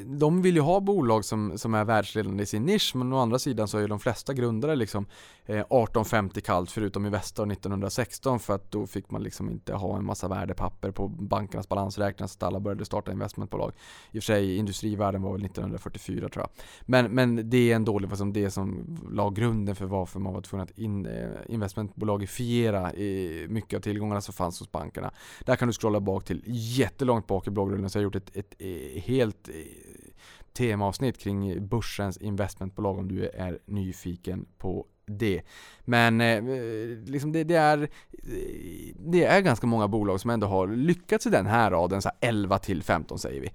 [0.05, 3.39] de vill ju ha bolag som, som är världsledande i sin nisch men å andra
[3.39, 5.05] sidan så är ju de flesta grundare liksom
[5.45, 10.05] eh, 1850 kallt förutom i 1916 för att då fick man liksom inte ha en
[10.05, 13.72] massa värdepapper på bankernas balansräkningar så att alla började starta investmentbolag.
[14.12, 16.49] I och för sig industrivärden var väl 1944 tror jag.
[16.82, 20.41] Men, men det är en dålig, liksom det som la grunden för varför man var
[20.41, 25.12] tvungen att in, eh, investmentbolagifiera i mycket av tillgångarna som fanns hos bankerna.
[25.45, 28.36] Där kan du scrolla bak till jättelångt bak i bloggrullen så jag har gjort ett,
[28.36, 29.49] ett, ett helt
[30.54, 35.41] temaavsnitt kring börsens investmentbolag om du är nyfiken på det.
[35.86, 36.43] Men eh,
[37.06, 37.89] liksom det, det, är,
[39.12, 42.30] det är ganska många bolag som ändå har lyckats i den här raden, så här
[42.30, 43.52] 11 till 15 säger vi.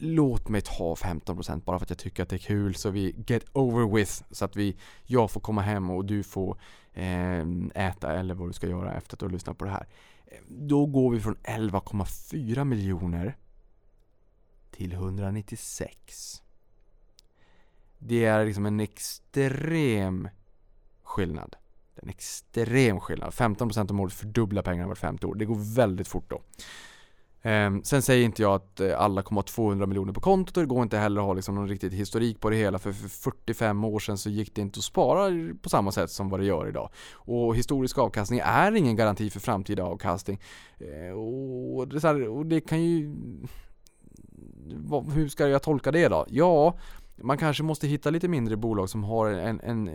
[0.00, 3.24] Låt mig ta 15% bara för att jag tycker att det är kul så vi
[3.26, 6.58] get over with så att vi, jag får komma hem och du får
[6.92, 7.40] eh,
[7.74, 9.86] äta eller vad du ska göra efter att du har lyssnat på det här.
[10.48, 13.36] Då går vi från 11,4 miljoner
[14.78, 16.42] till 196.
[17.98, 20.28] Det är liksom en extrem
[21.02, 21.56] skillnad.
[21.94, 23.30] En extrem skillnad.
[23.30, 25.34] 15% om året fördubblar pengarna vart femte år.
[25.34, 26.42] Det går väldigt fort då.
[27.42, 30.62] Ehm, sen säger inte jag att eh, alla kommer ha 200 miljoner på kontot och
[30.62, 33.84] det går inte heller att ha liksom någon riktig historik på det hela för 45
[33.84, 35.30] år sedan så gick det inte att spara
[35.62, 36.90] på samma sätt som vad det gör idag.
[37.12, 40.40] Och historisk avkastning är ingen garanti för framtida avkastning.
[40.78, 43.14] Ehm, och, det, här, och det kan ju
[45.14, 46.26] hur ska jag tolka det då?
[46.28, 46.74] Ja,
[47.22, 49.88] man kanske måste hitta lite mindre bolag som har en, en,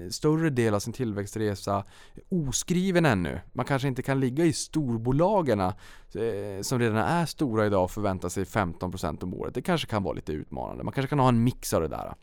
[0.00, 1.84] eh, större del av sin tillväxtresa
[2.28, 3.40] oskriven ännu.
[3.52, 5.72] Man kanske inte kan ligga i storbolagen eh,
[6.62, 9.54] som redan är stora idag och förvänta sig 15% om året.
[9.54, 10.84] Det kanske kan vara lite utmanande.
[10.84, 12.14] Man kanske kan ha en mix av det där.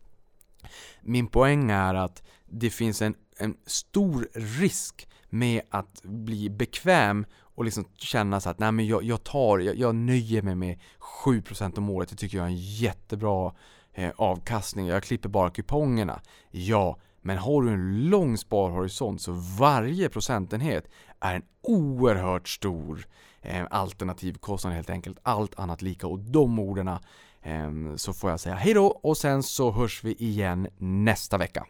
[1.01, 7.25] Min poäng är att det finns en, en stor risk med att bli bekväm
[7.55, 10.79] och liksom känna så att nej men jag, jag tar, jag, jag nöjer mig med
[11.25, 12.09] 7% om året.
[12.09, 13.53] Det tycker jag är en jättebra
[13.93, 14.87] eh, avkastning.
[14.87, 16.21] Jag klipper bara kupongerna.
[16.51, 20.87] Ja, men har du en lång sparhorisont så varje procentenhet
[21.19, 23.05] är en oerhört stor
[23.41, 25.17] eh, alternativkostnad helt enkelt.
[25.23, 29.43] Allt annat lika och de orden eh, så får jag säga hej då och sen
[29.43, 31.65] så hörs vi igen nästa vecka.